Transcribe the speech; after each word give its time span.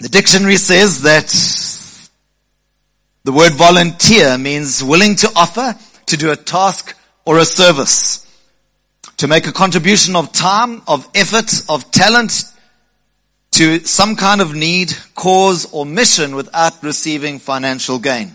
The 0.00 0.08
dictionary 0.08 0.56
says 0.56 1.02
that 1.02 1.28
the 3.24 3.32
word 3.32 3.52
volunteer 3.52 4.38
means 4.38 4.82
willing 4.82 5.14
to 5.16 5.30
offer, 5.36 5.76
to 6.06 6.16
do 6.16 6.30
a 6.30 6.36
task 6.36 6.96
or 7.26 7.38
a 7.38 7.44
service, 7.44 8.26
to 9.18 9.28
make 9.28 9.46
a 9.46 9.52
contribution 9.52 10.16
of 10.16 10.32
time, 10.32 10.80
of 10.88 11.06
effort, 11.14 11.52
of 11.68 11.90
talent 11.90 12.44
to 13.52 13.80
some 13.80 14.16
kind 14.16 14.40
of 14.40 14.54
need, 14.54 14.96
cause 15.14 15.70
or 15.70 15.84
mission 15.84 16.34
without 16.34 16.82
receiving 16.82 17.38
financial 17.38 17.98
gain. 17.98 18.32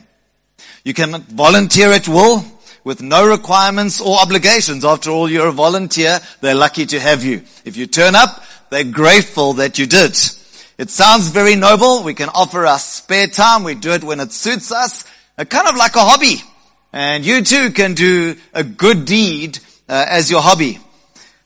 You 0.83 0.93
can 0.93 1.19
volunteer 1.23 1.91
at 1.91 2.07
will 2.07 2.45
with 2.83 3.01
no 3.01 3.27
requirements 3.27 3.99
or 3.99 4.19
obligations. 4.19 4.85
After 4.85 5.09
all, 5.09 5.31
you're 5.31 5.47
a 5.47 5.51
volunteer. 5.51 6.19
They're 6.41 6.53
lucky 6.53 6.85
to 6.85 6.99
have 6.99 7.23
you. 7.23 7.41
If 7.63 7.75
you 7.75 7.87
turn 7.87 8.13
up, 8.13 8.43
they're 8.69 8.83
grateful 8.83 9.53
that 9.53 9.79
you 9.79 9.87
did. 9.87 10.15
It 10.77 10.89
sounds 10.89 11.29
very 11.29 11.55
noble. 11.55 12.03
We 12.03 12.13
can 12.13 12.27
offer 12.27 12.65
our 12.65 12.79
spare 12.79 13.27
time. 13.27 13.63
We 13.63 13.75
do 13.75 13.91
it 13.91 14.03
when 14.03 14.19
it 14.19 14.33
suits 14.33 14.73
us. 14.73 15.05
Uh, 15.37 15.45
kind 15.45 15.69
of 15.69 15.77
like 15.77 15.95
a 15.95 16.01
hobby. 16.01 16.43
And 16.91 17.25
you 17.25 17.41
too 17.43 17.71
can 17.71 17.93
do 17.93 18.35
a 18.53 18.63
good 18.63 19.05
deed 19.05 19.59
uh, 19.87 20.05
as 20.09 20.29
your 20.29 20.41
hobby. 20.41 20.79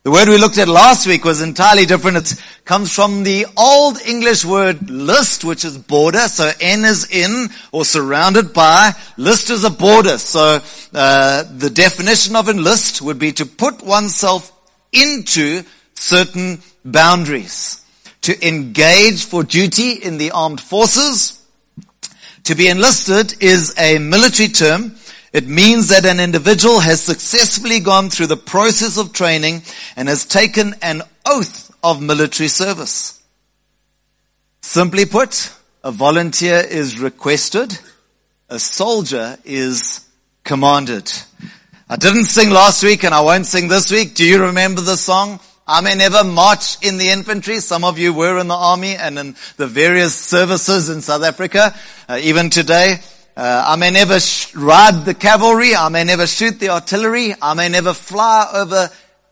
The 0.02 0.10
word 0.10 0.30
we 0.30 0.40
looked 0.40 0.58
at 0.58 0.68
last 0.68 1.06
week 1.06 1.26
was 1.26 1.44
entirely 1.44 1.86
different. 1.86 2.18
It 2.18 2.44
comes 2.66 2.92
from 2.92 3.24
the 3.24 3.46
old 3.56 4.02
English 4.02 4.46
word 4.46 4.90
list, 4.90 5.44
which 5.44 5.64
is 5.64 5.78
border. 5.78 6.28
So 6.28 6.50
N 6.60 6.84
is 6.84 7.12
in 7.12 7.50
or 7.72 7.86
surrounded 7.86 8.52
by. 8.52 8.94
List 9.18 9.52
is 9.52 9.64
a 9.64 9.70
border. 9.70 10.18
So 10.18 10.60
uh, 10.94 11.44
the 11.56 11.70
definition 11.70 12.36
of 12.36 12.50
enlist 12.50 13.04
would 13.04 13.20
be 13.20 13.32
to 13.34 13.46
put 13.46 13.84
oneself 13.84 14.52
into 14.92 15.62
certain 15.94 16.64
boundaries 16.84 17.80
to 18.30 18.48
engage 18.48 19.26
for 19.26 19.44
duty 19.44 19.94
in 19.94 20.20
the 20.20 20.30
armed 20.30 20.62
forces. 20.62 21.44
To 22.44 22.54
be 22.54 22.68
enlisted 22.68 23.42
is 23.42 23.74
a 23.76 23.98
military 23.98 24.50
term. 24.50 24.98
It 25.34 25.48
means 25.48 25.88
that 25.88 26.06
an 26.06 26.20
individual 26.20 26.80
has 26.80 27.02
successfully 27.02 27.80
gone 27.80 28.12
through 28.12 28.28
the 28.28 28.38
process 28.38 29.00
of 29.00 29.14
training 29.14 29.64
and 29.96 30.08
has 30.08 30.26
taken 30.26 30.76
an 30.84 31.02
oath 31.26 31.76
of 31.84 32.04
military 32.04 32.50
service. 32.50 33.20
Simply 34.62 35.08
put, 35.08 35.52
a 35.84 35.92
volunteer 35.92 36.60
is 36.60 37.00
requested, 37.00 37.80
a 38.48 38.60
soldier 38.60 39.40
is 39.44 40.08
commanded. 40.44 41.12
I 41.90 41.96
didn't 41.96 42.26
sing 42.26 42.52
last 42.52 42.84
week 42.84 43.04
and 43.04 43.16
I 43.16 43.22
won't 43.22 43.48
sing 43.48 43.70
this 43.70 43.92
week. 43.92 44.14
Do 44.14 44.24
you 44.24 44.40
remember 44.40 44.82
the 44.82 44.98
song? 44.98 45.40
I 45.72 45.82
may 45.82 45.94
never 45.94 46.24
march 46.24 46.84
in 46.84 46.98
the 46.98 47.10
infantry. 47.10 47.60
Some 47.60 47.84
of 47.84 48.00
you 48.00 48.12
were 48.12 48.40
in 48.40 48.48
the 48.48 48.56
army 48.56 48.96
and 48.96 49.20
in 49.20 49.36
the 49.58 49.68
various 49.68 50.16
services 50.16 50.90
in 50.90 51.02
South 51.02 51.22
Africa, 51.22 51.76
uh, 52.10 52.20
even 52.24 52.50
today. 52.50 52.96
Uh, 53.38 53.66
I 53.68 53.76
may 53.76 53.92
never 53.92 54.20
sh- 54.20 54.56
ride 54.56 55.06
the 55.06 55.14
cavalry. 55.14 55.76
I 55.76 55.90
may 55.90 56.04
never 56.04 56.26
shoot 56.26 56.60
the 56.60 56.70
artillery. 56.70 57.36
I 57.40 57.54
may 57.54 57.70
never 57.70 57.94
fly 57.94 58.50
over 58.52 58.90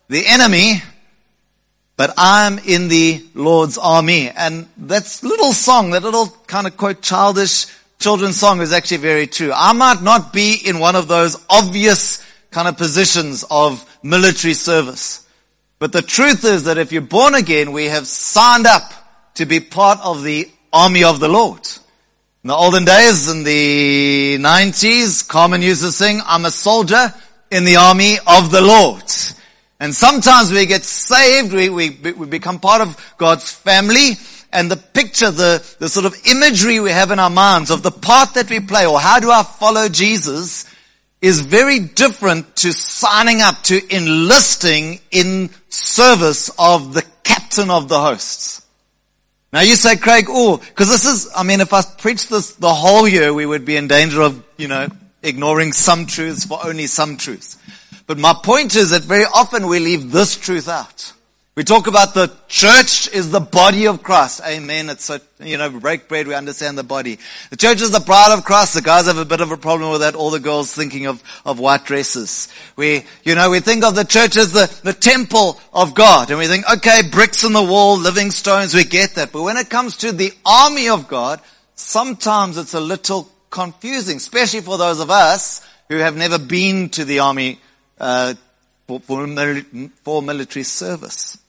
the 0.10 0.28
enemy, 0.28 0.84
but 1.96 2.14
I'm 2.18 2.60
in 2.60 2.88
the 2.88 3.26
Lord's 3.34 3.80
army. 3.80 4.30
And 4.30 4.68
that 4.78 5.20
little 5.24 5.54
song, 5.54 5.90
that 5.90 6.04
little 6.04 6.28
kind 6.46 6.68
of 6.68 6.78
quote 6.78 7.02
childish 7.02 7.66
children's 7.98 8.38
song 8.38 8.62
is 8.62 8.74
actually 8.74 8.98
very 8.98 9.26
true. 9.26 9.52
I 9.56 9.74
might 9.74 10.04
not 10.04 10.34
be 10.34 10.56
in 10.64 10.78
one 10.78 10.96
of 10.96 11.08
those 11.08 11.44
obvious 11.50 12.24
kind 12.52 12.68
of 12.68 12.78
positions 12.78 13.44
of 13.50 13.84
military 14.04 14.54
service. 14.54 15.27
But 15.80 15.92
the 15.92 16.02
truth 16.02 16.44
is 16.44 16.64
that 16.64 16.78
if 16.78 16.92
you're 16.92 17.02
born 17.02 17.36
again, 17.36 17.72
we 17.72 17.86
have 17.86 18.08
signed 18.08 18.66
up 18.66 18.92
to 19.36 19.46
be 19.46 19.60
part 19.60 20.00
of 20.04 20.24
the 20.24 20.50
army 20.74 21.04
of 21.04 21.20
the 21.20 21.28
Lord. 21.28 21.62
In 22.44 22.48
the 22.48 22.56
olden 22.56 22.86
days, 22.86 23.30
in 23.30 23.44
the 23.44 24.38
90s, 24.40 25.28
Carmen 25.28 25.62
used 25.62 25.82
to 25.82 25.92
sing, 25.92 26.22
I'm 26.26 26.46
a 26.46 26.52
soldier 26.52 27.14
in 27.52 27.64
the 27.64 27.76
army 27.76 28.18
of 28.26 28.52
the 28.52 28.62
Lord. 28.62 29.04
And 29.80 29.94
sometimes 29.94 30.52
we 30.52 30.66
get 30.66 30.84
saved, 30.84 31.54
we, 31.54 31.70
we, 31.70 31.90
we 31.90 32.26
become 32.26 32.60
part 32.60 32.82
of 32.82 33.14
God's 33.18 33.52
family, 33.52 34.14
and 34.52 34.72
the 34.72 34.78
picture, 34.78 35.30
the, 35.30 35.64
the 35.80 35.90
sort 35.90 36.06
of 36.06 36.16
imagery 36.26 36.80
we 36.80 36.90
have 36.90 37.12
in 37.12 37.20
our 37.20 37.30
minds 37.30 37.70
of 37.70 37.84
the 37.84 37.92
part 37.92 38.34
that 38.34 38.50
we 38.50 38.60
play, 38.60 38.88
or 38.88 39.00
how 39.00 39.20
do 39.20 39.30
I 39.30 39.44
follow 39.44 39.88
Jesus, 39.88 40.67
is 41.22 41.42
very 41.42 41.80
different 41.80 42.56
to 42.58 42.72
signing 42.72 43.42
up, 43.42 43.64
to 43.64 43.82
enlisting 43.96 45.00
in 45.12 45.50
service 45.70 46.50
of 46.60 46.94
the 46.94 47.04
captain 47.24 47.70
of 47.70 47.90
the 47.90 48.00
hosts. 48.00 48.62
Now 49.52 49.62
you 49.62 49.76
say, 49.76 49.96
Craig, 49.96 50.26
oh, 50.30 50.62
cause 50.76 50.90
this 50.90 51.06
is, 51.06 51.30
I 51.36 51.44
mean, 51.44 51.62
if 51.62 51.74
I 51.74 51.82
preached 51.82 52.30
this 52.30 52.54
the 52.56 52.74
whole 52.74 53.08
year, 53.08 53.34
we 53.34 53.46
would 53.46 53.66
be 53.66 53.78
in 53.78 53.88
danger 53.88 54.22
of, 54.22 54.44
you 54.58 54.68
know, 54.68 54.88
ignoring 55.24 55.74
some 55.74 56.06
truths 56.06 56.46
for 56.46 56.60
only 56.66 56.88
some 56.88 57.18
truths. 57.18 57.58
But 58.06 58.18
my 58.18 58.34
point 58.34 58.76
is 58.76 58.92
that 58.92 59.04
very 59.04 59.26
often 59.26 59.68
we 59.68 59.80
leave 59.80 60.12
this 60.12 60.36
truth 60.36 60.70
out. 60.70 61.14
We 61.58 61.64
talk 61.64 61.88
about 61.88 62.14
the 62.14 62.32
church 62.48 63.12
is 63.12 63.32
the 63.32 63.40
body 63.40 63.88
of 63.88 64.04
Christ. 64.04 64.42
Amen. 64.46 64.92
It's 64.92 65.10
you 65.40 65.58
know, 65.58 65.72
we 65.72 65.80
break 65.80 66.08
bread, 66.08 66.28
we 66.28 66.36
understand 66.36 66.78
the 66.78 66.84
body. 66.84 67.18
The 67.50 67.56
church 67.56 67.82
is 67.82 67.90
the 67.90 68.00
bride 68.00 68.32
of 68.32 68.46
Christ. 68.46 68.76
The 68.76 68.84
guys 68.84 69.08
have 69.08 69.18
a 69.18 69.26
bit 69.26 69.42
of 69.42 69.52
a 69.52 69.58
problem 69.58 69.90
with 69.90 70.02
that. 70.02 70.14
All 70.14 70.30
the 70.30 70.40
girls 70.40 70.72
thinking 70.72 71.08
of, 71.08 71.24
of 71.48 71.60
white 71.60 71.84
dresses. 71.84 72.48
We, 72.76 73.06
you 73.24 73.34
know, 73.34 73.50
we 73.50 73.60
think 73.60 73.84
of 73.84 73.96
the 73.96 74.04
church 74.04 74.38
as 74.38 74.54
the, 74.54 74.72
the 74.84 74.94
temple 74.94 75.60
of 75.74 75.96
God. 75.96 76.30
And 76.30 76.38
we 76.38 76.46
think, 76.46 76.72
okay, 76.74 77.02
bricks 77.10 77.44
in 77.44 77.54
the 77.54 77.64
wall, 77.64 77.98
living 77.98 78.30
stones, 78.30 78.76
we 78.76 78.84
get 78.84 79.16
that. 79.16 79.32
But 79.32 79.42
when 79.42 79.58
it 79.58 79.68
comes 79.68 79.98
to 79.98 80.12
the 80.12 80.34
army 80.46 80.90
of 80.90 81.08
God, 81.08 81.42
sometimes 81.74 82.60
it's 82.60 82.76
a 82.76 82.80
little 82.80 83.32
confusing, 83.50 84.18
especially 84.18 84.62
for 84.62 84.78
those 84.78 85.00
of 85.00 85.10
us 85.10 85.68
who 85.90 85.96
have 85.96 86.16
never 86.16 86.38
been 86.38 86.90
to 86.90 87.04
the 87.04 87.18
army, 87.18 87.60
uh, 88.00 88.36
for, 88.86 89.00
for 89.00 89.26
military 90.22 90.64
service. 90.64 91.40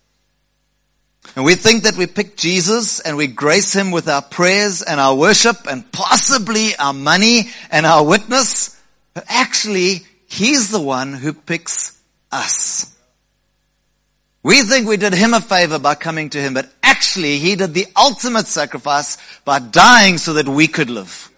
And 1.36 1.44
we 1.44 1.54
think 1.54 1.84
that 1.84 1.96
we 1.96 2.06
pick 2.06 2.36
Jesus 2.36 3.00
and 3.00 3.16
we 3.16 3.26
grace 3.26 3.72
him 3.72 3.90
with 3.90 4.08
our 4.08 4.22
prayers 4.22 4.82
and 4.82 4.98
our 4.98 5.14
worship 5.14 5.56
and 5.70 5.90
possibly 5.92 6.74
our 6.76 6.92
money 6.92 7.50
and 7.70 7.86
our 7.86 8.04
witness. 8.04 8.80
But 9.14 9.24
actually, 9.28 10.02
he's 10.26 10.70
the 10.70 10.80
one 10.80 11.12
who 11.12 11.32
picks 11.32 11.98
us. 12.32 12.94
We 14.42 14.62
think 14.62 14.88
we 14.88 14.96
did 14.96 15.14
him 15.14 15.34
a 15.34 15.40
favor 15.40 15.78
by 15.78 15.94
coming 15.94 16.30
to 16.30 16.40
him, 16.40 16.54
but 16.54 16.72
actually 16.82 17.38
he 17.38 17.56
did 17.56 17.74
the 17.74 17.86
ultimate 17.96 18.46
sacrifice 18.46 19.18
by 19.44 19.58
dying 19.58 20.18
so 20.18 20.34
that 20.34 20.48
we 20.48 20.68
could 20.68 20.90
live. 20.90 21.30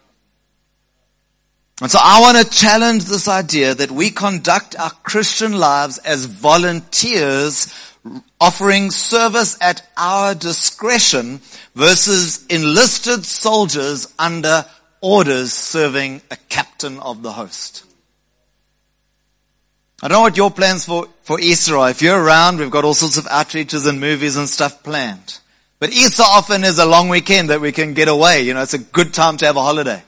And 1.80 1.90
so 1.90 1.98
I 2.02 2.20
want 2.20 2.36
to 2.36 2.58
challenge 2.58 3.04
this 3.04 3.26
idea 3.26 3.74
that 3.74 3.90
we 3.90 4.10
conduct 4.10 4.78
our 4.78 4.90
Christian 4.90 5.52
lives 5.52 5.96
as 5.98 6.26
volunteers 6.26 7.74
offering 8.40 8.90
service 8.90 9.56
at 9.60 9.86
our 9.96 10.34
discretion 10.34 11.40
versus 11.74 12.46
enlisted 12.48 13.24
soldiers 13.24 14.12
under 14.18 14.64
orders 15.00 15.52
serving 15.52 16.20
a 16.30 16.36
captain 16.48 16.98
of 16.98 17.22
the 17.22 17.32
host. 17.32 17.84
I 20.02 20.08
don't 20.08 20.16
know 20.16 20.22
what 20.22 20.36
your 20.36 20.50
plans 20.50 20.84
for, 20.86 21.08
for 21.22 21.40
Easter 21.40 21.76
are. 21.76 21.90
If 21.90 22.00
you're 22.02 22.22
around, 22.22 22.58
we've 22.58 22.70
got 22.70 22.84
all 22.84 22.94
sorts 22.94 23.18
of 23.18 23.24
outreaches 23.24 23.86
and 23.86 24.00
movies 24.00 24.36
and 24.36 24.48
stuff 24.48 24.82
planned. 24.82 25.38
But 25.78 25.90
Easter 25.90 26.22
often 26.22 26.64
is 26.64 26.78
a 26.78 26.86
long 26.86 27.08
weekend 27.08 27.50
that 27.50 27.60
we 27.60 27.72
can 27.72 27.94
get 27.94 28.08
away. 28.08 28.42
You 28.42 28.54
know, 28.54 28.62
it's 28.62 28.74
a 28.74 28.78
good 28.78 29.14
time 29.14 29.36
to 29.38 29.46
have 29.46 29.56
a 29.56 29.62
holiday. 29.62 30.02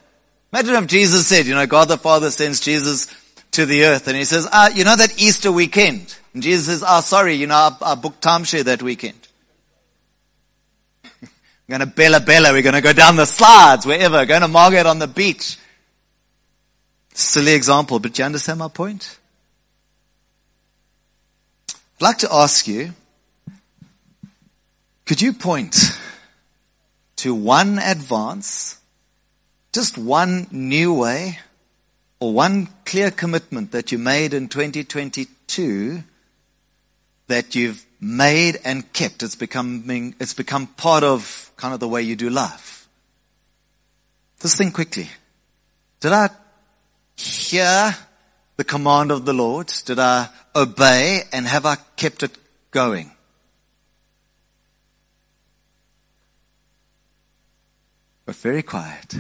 Imagine 0.52 0.74
if 0.76 0.86
Jesus 0.86 1.26
said, 1.26 1.46
you 1.46 1.54
know, 1.54 1.66
God 1.66 1.88
the 1.88 1.96
Father 1.96 2.30
sends 2.30 2.60
Jesus 2.60 3.06
to 3.52 3.64
the 3.64 3.84
earth 3.84 4.06
and 4.08 4.16
he 4.16 4.24
says, 4.24 4.46
ah, 4.52 4.68
you 4.68 4.84
know 4.84 4.96
that 4.96 5.20
Easter 5.20 5.50
weekend? 5.50 6.14
And 6.34 6.42
Jesus 6.42 6.66
says, 6.66 6.84
oh, 6.86 7.00
sorry, 7.00 7.34
you 7.34 7.46
know, 7.46 7.54
I, 7.54 7.76
I 7.82 7.94
booked 7.94 8.22
timeshare 8.22 8.64
that 8.64 8.82
weekend. 8.82 9.28
We're 11.22 11.28
going 11.78 11.80
to 11.80 11.86
Bela-Bela. 11.86 12.52
We're 12.52 12.62
going 12.62 12.74
to 12.74 12.80
go 12.80 12.92
down 12.92 13.16
the 13.16 13.26
slides, 13.26 13.86
wherever. 13.86 14.24
Going 14.26 14.42
to 14.42 14.48
Margate 14.48 14.86
on 14.86 14.98
the 14.98 15.06
beach. 15.06 15.58
Silly 17.14 17.52
example, 17.52 17.98
but 17.98 18.12
do 18.12 18.22
you 18.22 18.26
understand 18.26 18.58
my 18.58 18.68
point? 18.68 19.18
I'd 21.96 22.02
like 22.02 22.18
to 22.18 22.32
ask 22.32 22.66
you, 22.66 22.92
could 25.04 25.20
you 25.20 25.32
point 25.32 25.76
to 27.16 27.34
one 27.34 27.78
advance, 27.78 28.78
just 29.72 29.96
one 29.96 30.46
new 30.50 30.92
way, 30.94 31.38
or 32.20 32.32
one 32.32 32.68
clear 32.84 33.10
commitment 33.10 33.72
that 33.72 33.90
you 33.90 33.98
made 33.98 34.34
in 34.34 34.48
2022 34.48 36.04
that 37.26 37.54
you've 37.54 37.84
made 38.00 38.58
and 38.64 38.92
kept. 38.92 39.22
It's 39.22 39.34
becoming, 39.34 40.14
it's 40.20 40.34
become 40.34 40.66
part 40.66 41.04
of 41.04 41.50
kind 41.56 41.74
of 41.74 41.80
the 41.80 41.88
way 41.88 42.02
you 42.02 42.16
do 42.16 42.30
life. 42.30 42.88
Just 44.40 44.58
think 44.58 44.74
quickly. 44.74 45.08
Did 46.00 46.12
I 46.12 46.28
hear 47.16 47.96
the 48.56 48.64
command 48.64 49.10
of 49.10 49.24
the 49.24 49.32
Lord? 49.32 49.72
Did 49.86 49.98
I 49.98 50.28
obey 50.54 51.22
and 51.32 51.46
have 51.46 51.64
I 51.64 51.76
kept 51.96 52.22
it 52.22 52.36
going? 52.70 53.12
but 58.24 58.36
very 58.36 58.62
quiet. 58.62 59.14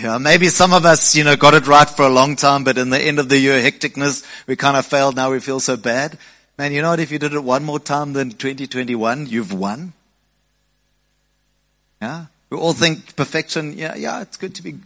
Yeah, 0.00 0.16
maybe 0.16 0.48
some 0.48 0.72
of 0.72 0.86
us, 0.86 1.14
you 1.14 1.24
know, 1.24 1.36
got 1.36 1.52
it 1.52 1.66
right 1.66 1.88
for 1.88 2.06
a 2.06 2.08
long 2.08 2.34
time, 2.34 2.64
but 2.64 2.78
in 2.78 2.88
the 2.88 2.98
end 2.98 3.18
of 3.18 3.28
the 3.28 3.38
year 3.38 3.60
hecticness, 3.60 4.24
we 4.46 4.56
kind 4.56 4.76
of 4.78 4.86
failed. 4.86 5.14
Now 5.14 5.30
we 5.30 5.40
feel 5.40 5.60
so 5.60 5.76
bad. 5.76 6.16
Man, 6.56 6.72
you 6.72 6.80
know 6.80 6.90
what? 6.90 7.00
If 7.00 7.10
you 7.10 7.18
did 7.18 7.34
it 7.34 7.44
one 7.44 7.64
more 7.64 7.78
time 7.78 8.14
than 8.14 8.30
2021, 8.30 9.26
you've 9.26 9.52
won. 9.52 9.92
Yeah. 12.00 12.26
We 12.48 12.56
all 12.56 12.72
think 12.72 13.14
perfection, 13.14 13.76
yeah, 13.76 13.94
yeah, 13.94 14.22
it's 14.22 14.38
good 14.38 14.54
to 14.54 14.62
be, 14.62 14.76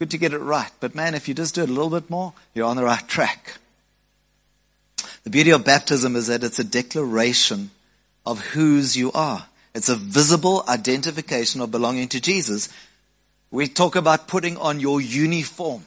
good 0.00 0.10
to 0.10 0.18
get 0.18 0.32
it 0.32 0.38
right. 0.38 0.70
But 0.80 0.96
man, 0.96 1.14
if 1.14 1.28
you 1.28 1.34
just 1.34 1.54
do 1.54 1.62
it 1.62 1.70
a 1.70 1.72
little 1.72 1.90
bit 1.90 2.10
more, 2.10 2.32
you're 2.52 2.66
on 2.66 2.76
the 2.76 2.84
right 2.84 3.06
track. 3.06 3.58
The 5.22 5.30
beauty 5.30 5.50
of 5.50 5.64
baptism 5.64 6.16
is 6.16 6.26
that 6.26 6.42
it's 6.42 6.58
a 6.58 6.64
declaration 6.64 7.70
of 8.24 8.40
whose 8.46 8.96
you 8.96 9.12
are. 9.12 9.46
It's 9.76 9.88
a 9.88 9.94
visible 9.94 10.64
identification 10.68 11.60
of 11.60 11.70
belonging 11.70 12.08
to 12.08 12.20
Jesus. 12.20 12.68
We 13.50 13.68
talk 13.68 13.96
about 13.96 14.28
putting 14.28 14.56
on 14.56 14.80
your 14.80 15.00
uniform. 15.00 15.84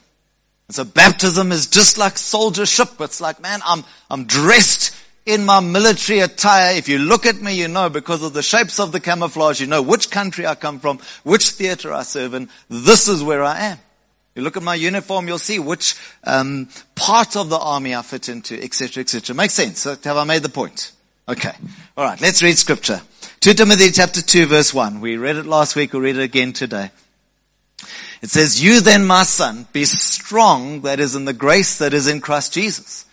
And 0.67 0.75
so 0.75 0.83
baptism 0.83 1.51
is 1.51 1.67
just 1.67 1.97
like 1.97 2.13
soldiership. 2.13 3.03
It's 3.03 3.19
like, 3.19 3.41
man, 3.41 3.59
I'm, 3.65 3.83
I'm 4.09 4.25
dressed 4.25 4.95
in 5.25 5.45
my 5.45 5.59
military 5.59 6.19
attire. 6.19 6.75
If 6.75 6.87
you 6.87 6.99
look 6.99 7.25
at 7.25 7.41
me, 7.41 7.55
you 7.55 7.67
know 7.67 7.89
because 7.89 8.23
of 8.23 8.33
the 8.33 8.41
shapes 8.41 8.79
of 8.79 8.91
the 8.91 8.99
camouflage, 8.99 9.61
you 9.61 9.67
know 9.67 9.81
which 9.81 10.09
country 10.11 10.45
I 10.45 10.55
come 10.55 10.79
from, 10.79 10.99
which 11.23 11.49
theater 11.49 11.93
I 11.93 12.03
serve 12.03 12.33
in. 12.33 12.49
This 12.69 13.07
is 13.07 13.23
where 13.23 13.43
I 13.43 13.59
am. 13.59 13.77
You 14.35 14.43
look 14.43 14.57
at 14.57 14.63
my 14.63 14.75
uniform, 14.75 15.27
you'll 15.27 15.37
see 15.37 15.59
which 15.59 15.95
um, 16.23 16.69
part 16.95 17.35
of 17.35 17.49
the 17.49 17.57
army 17.57 17.93
I 17.95 18.01
fit 18.03 18.29
into, 18.29 18.61
etc., 18.61 19.01
etc. 19.01 19.35
Makes 19.35 19.53
sense. 19.53 19.83
Have 19.83 20.07
I 20.17 20.23
made 20.23 20.43
the 20.43 20.49
point? 20.49 20.91
Okay. 21.27 21.51
All 21.97 22.05
right. 22.05 22.19
Let's 22.21 22.41
read 22.41 22.57
scripture. 22.57 23.01
2 23.41 23.53
Timothy 23.53 23.91
chapter 23.91 24.21
2 24.21 24.45
verse 24.45 24.73
1. 24.73 25.01
We 25.01 25.17
read 25.17 25.35
it 25.35 25.45
last 25.45 25.75
week. 25.75 25.93
We'll 25.93 26.01
read 26.01 26.17
it 26.17 26.23
again 26.23 26.53
today. 26.53 26.91
It 28.21 28.29
says, 28.29 28.61
You 28.61 28.81
then, 28.81 29.05
my 29.05 29.23
son, 29.23 29.67
be 29.71 29.85
strong 29.85 30.81
that 30.81 30.99
is 30.99 31.15
in 31.15 31.25
the 31.25 31.33
grace 31.33 31.77
that 31.77 31.93
is 31.93 32.07
in 32.07 32.21
Christ 32.21 32.53
Jesus. 32.53 33.05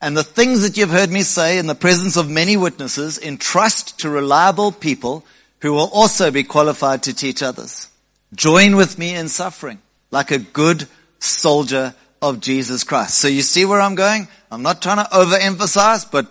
And 0.00 0.16
the 0.16 0.22
things 0.22 0.62
that 0.62 0.76
you've 0.76 0.90
heard 0.90 1.10
me 1.10 1.22
say 1.22 1.58
in 1.58 1.66
the 1.66 1.74
presence 1.74 2.16
of 2.16 2.28
many 2.28 2.56
witnesses, 2.56 3.18
entrust 3.18 4.00
to 4.00 4.10
reliable 4.10 4.70
people 4.70 5.24
who 5.60 5.72
will 5.72 5.88
also 5.92 6.30
be 6.30 6.44
qualified 6.44 7.04
to 7.04 7.14
teach 7.14 7.42
others. 7.42 7.88
Join 8.34 8.76
with 8.76 8.98
me 8.98 9.14
in 9.14 9.28
suffering 9.28 9.80
like 10.10 10.30
a 10.30 10.38
good 10.38 10.86
soldier 11.18 11.94
of 12.20 12.40
Jesus 12.40 12.84
Christ. 12.84 13.18
So 13.18 13.28
you 13.28 13.42
see 13.42 13.64
where 13.64 13.80
I'm 13.80 13.94
going? 13.94 14.28
I'm 14.50 14.62
not 14.62 14.82
trying 14.82 14.98
to 14.98 15.10
overemphasize, 15.10 16.10
but 16.10 16.26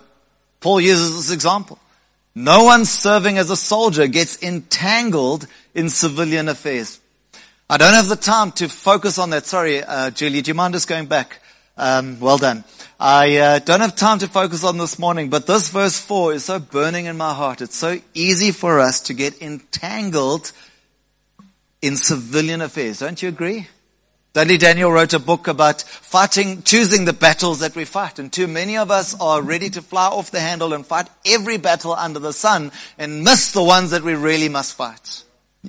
Paul 0.60 0.80
uses 0.80 1.16
this 1.16 1.32
example. 1.32 1.78
No 2.34 2.64
one 2.64 2.84
serving 2.84 3.38
as 3.38 3.50
a 3.50 3.56
soldier 3.56 4.06
gets 4.06 4.42
entangled 4.42 5.46
in 5.74 5.88
civilian 5.88 6.48
affairs. 6.48 7.00
I 7.68 7.78
don't 7.78 7.94
have 7.94 8.08
the 8.08 8.16
time 8.16 8.52
to 8.52 8.68
focus 8.68 9.18
on 9.18 9.30
that. 9.30 9.46
Sorry, 9.46 9.82
uh, 9.82 10.10
Julie, 10.10 10.42
do 10.42 10.50
you 10.50 10.54
mind 10.54 10.74
just 10.74 10.86
going 10.86 11.06
back? 11.06 11.40
Um, 11.78 12.20
well 12.20 12.36
done. 12.36 12.62
I 13.00 13.36
uh, 13.38 13.58
don't 13.58 13.80
have 13.80 13.96
time 13.96 14.18
to 14.18 14.28
focus 14.28 14.64
on 14.64 14.76
this 14.76 14.98
morning, 14.98 15.30
but 15.30 15.46
this 15.46 15.70
verse 15.70 15.98
4 15.98 16.34
is 16.34 16.44
so 16.44 16.58
burning 16.58 17.06
in 17.06 17.16
my 17.16 17.32
heart. 17.32 17.62
It's 17.62 17.74
so 17.74 17.98
easy 18.12 18.50
for 18.50 18.80
us 18.80 19.00
to 19.02 19.14
get 19.14 19.40
entangled 19.40 20.52
in 21.80 21.96
civilian 21.96 22.60
affairs. 22.60 22.98
Don't 22.98 23.22
you 23.22 23.30
agree? 23.30 23.66
Dudley 24.34 24.58
Daniel 24.58 24.92
wrote 24.92 25.14
a 25.14 25.18
book 25.18 25.48
about 25.48 25.80
fighting, 25.80 26.64
choosing 26.64 27.06
the 27.06 27.12
battles 27.14 27.60
that 27.60 27.74
we 27.74 27.86
fight. 27.86 28.18
And 28.18 28.30
too 28.30 28.46
many 28.46 28.76
of 28.76 28.90
us 28.90 29.18
are 29.18 29.40
ready 29.40 29.70
to 29.70 29.80
fly 29.80 30.08
off 30.08 30.30
the 30.30 30.40
handle 30.40 30.74
and 30.74 30.84
fight 30.84 31.08
every 31.24 31.56
battle 31.56 31.94
under 31.94 32.18
the 32.18 32.32
sun 32.34 32.72
and 32.98 33.24
miss 33.24 33.52
the 33.52 33.62
ones 33.62 33.92
that 33.92 34.02
we 34.02 34.14
really 34.14 34.50
must 34.50 34.74
fight. 34.74 35.22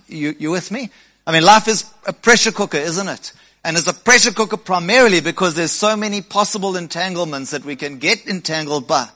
You, 0.09 0.35
you 0.37 0.51
with 0.51 0.71
me? 0.71 0.89
I 1.27 1.31
mean, 1.31 1.43
life 1.43 1.67
is 1.67 1.91
a 2.05 2.13
pressure 2.13 2.51
cooker, 2.51 2.77
isn't 2.77 3.07
it? 3.07 3.33
And 3.63 3.77
it's 3.77 3.87
a 3.87 3.93
pressure 3.93 4.31
cooker 4.31 4.57
primarily 4.57 5.21
because 5.21 5.55
there's 5.55 5.71
so 5.71 5.97
many 5.97 6.21
possible 6.21 6.77
entanglements 6.77 7.51
that 7.51 7.65
we 7.65 7.75
can 7.75 7.97
get 7.97 8.27
entangled 8.27 8.87
by. 8.87 9.09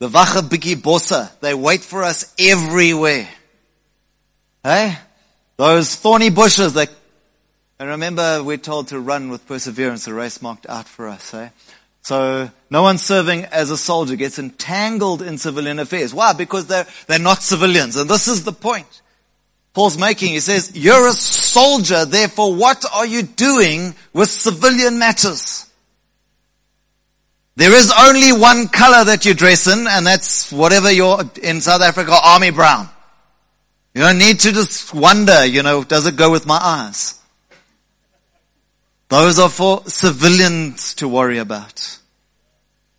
The 0.00 0.08
wag-'n-bietjie 0.08 0.82
bosse, 0.82 1.30
they 1.40 1.54
wait 1.54 1.82
for 1.82 2.02
us 2.02 2.34
everywhere. 2.40 3.28
Hey? 4.64 4.96
Those 5.56 5.94
thorny 5.94 6.30
bushes 6.30 6.74
that, 6.74 6.90
and 7.78 7.88
remember 7.90 8.42
we're 8.42 8.56
told 8.56 8.88
to 8.88 8.98
run 8.98 9.30
with 9.30 9.46
perseverance, 9.46 10.04
the 10.04 10.14
race 10.14 10.42
marked 10.42 10.68
out 10.68 10.88
for 10.88 11.06
us, 11.06 11.30
hey? 11.30 11.50
So 12.00 12.50
no 12.68 12.82
one 12.82 12.98
serving 12.98 13.44
as 13.44 13.70
a 13.70 13.76
soldier 13.76 14.16
gets 14.16 14.40
entangled 14.40 15.22
in 15.22 15.38
civilian 15.38 15.78
affairs. 15.78 16.12
Why? 16.12 16.32
Because 16.32 16.66
they're, 16.66 16.86
they're 17.06 17.20
not 17.20 17.42
civilians. 17.42 17.94
And 17.94 18.10
this 18.10 18.26
is 18.26 18.42
the 18.42 18.52
point. 18.52 19.02
Paul's 19.74 19.96
making, 19.96 20.32
he 20.32 20.40
says, 20.40 20.72
you're 20.74 21.08
a 21.08 21.12
soldier, 21.12 22.04
therefore 22.04 22.54
what 22.54 22.84
are 22.92 23.06
you 23.06 23.22
doing 23.22 23.94
with 24.12 24.28
civilian 24.28 24.98
matters? 24.98 25.70
There 27.56 27.72
is 27.72 27.92
only 27.98 28.32
one 28.32 28.68
color 28.68 29.04
that 29.04 29.24
you 29.24 29.34
dress 29.34 29.66
in, 29.66 29.86
and 29.86 30.06
that's 30.06 30.52
whatever 30.52 30.90
you're 30.90 31.22
in 31.42 31.60
South 31.60 31.82
Africa, 31.82 32.14
army 32.22 32.50
brown. 32.50 32.88
You 33.94 34.02
don't 34.02 34.18
need 34.18 34.40
to 34.40 34.52
just 34.52 34.94
wonder, 34.94 35.44
you 35.44 35.62
know, 35.62 35.84
does 35.84 36.06
it 36.06 36.16
go 36.16 36.30
with 36.30 36.46
my 36.46 36.58
eyes? 36.60 37.18
Those 39.08 39.38
are 39.38 39.50
for 39.50 39.82
civilians 39.86 40.94
to 40.94 41.08
worry 41.08 41.38
about. 41.38 41.98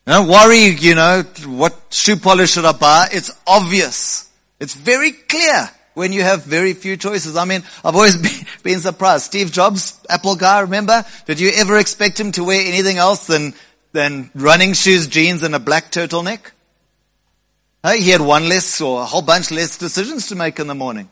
Don't 0.05 0.27
worry, 0.27 0.65
you 0.65 0.93
know, 0.93 1.23
what 1.45 1.75
shoe 1.89 2.17
polish 2.17 2.51
should 2.51 2.65
I 2.65 2.73
buy? 2.73 3.07
It's 3.11 3.31
obvious. 3.47 4.29
It's 4.59 4.75
very 4.75 5.11
clear 5.11 5.69
when 5.93 6.13
you 6.13 6.21
have 6.21 6.43
very 6.43 6.73
few 6.73 6.97
choices. 6.97 7.35
I 7.35 7.45
mean, 7.45 7.63
I've 7.83 7.95
always 7.95 8.17
been, 8.21 8.47
been 8.63 8.79
surprised. 8.79 9.25
Steve 9.25 9.51
Jobs, 9.51 9.99
Apple 10.09 10.35
guy, 10.35 10.61
remember? 10.61 11.05
Did 11.25 11.39
you 11.39 11.51
ever 11.55 11.77
expect 11.77 12.19
him 12.19 12.31
to 12.33 12.43
wear 12.43 12.61
anything 12.65 12.97
else 12.97 13.27
than, 13.27 13.53
than 13.91 14.29
running 14.35 14.73
shoes, 14.73 15.07
jeans, 15.07 15.43
and 15.43 15.55
a 15.55 15.59
black 15.59 15.91
turtleneck? 15.91 16.51
Hey, 17.83 18.01
he 18.01 18.11
had 18.11 18.21
one 18.21 18.47
less 18.47 18.79
or 18.79 19.01
a 19.01 19.05
whole 19.05 19.21
bunch 19.21 19.51
less 19.51 19.77
decisions 19.77 20.27
to 20.27 20.35
make 20.35 20.59
in 20.59 20.67
the 20.67 20.75
morning. 20.75 21.09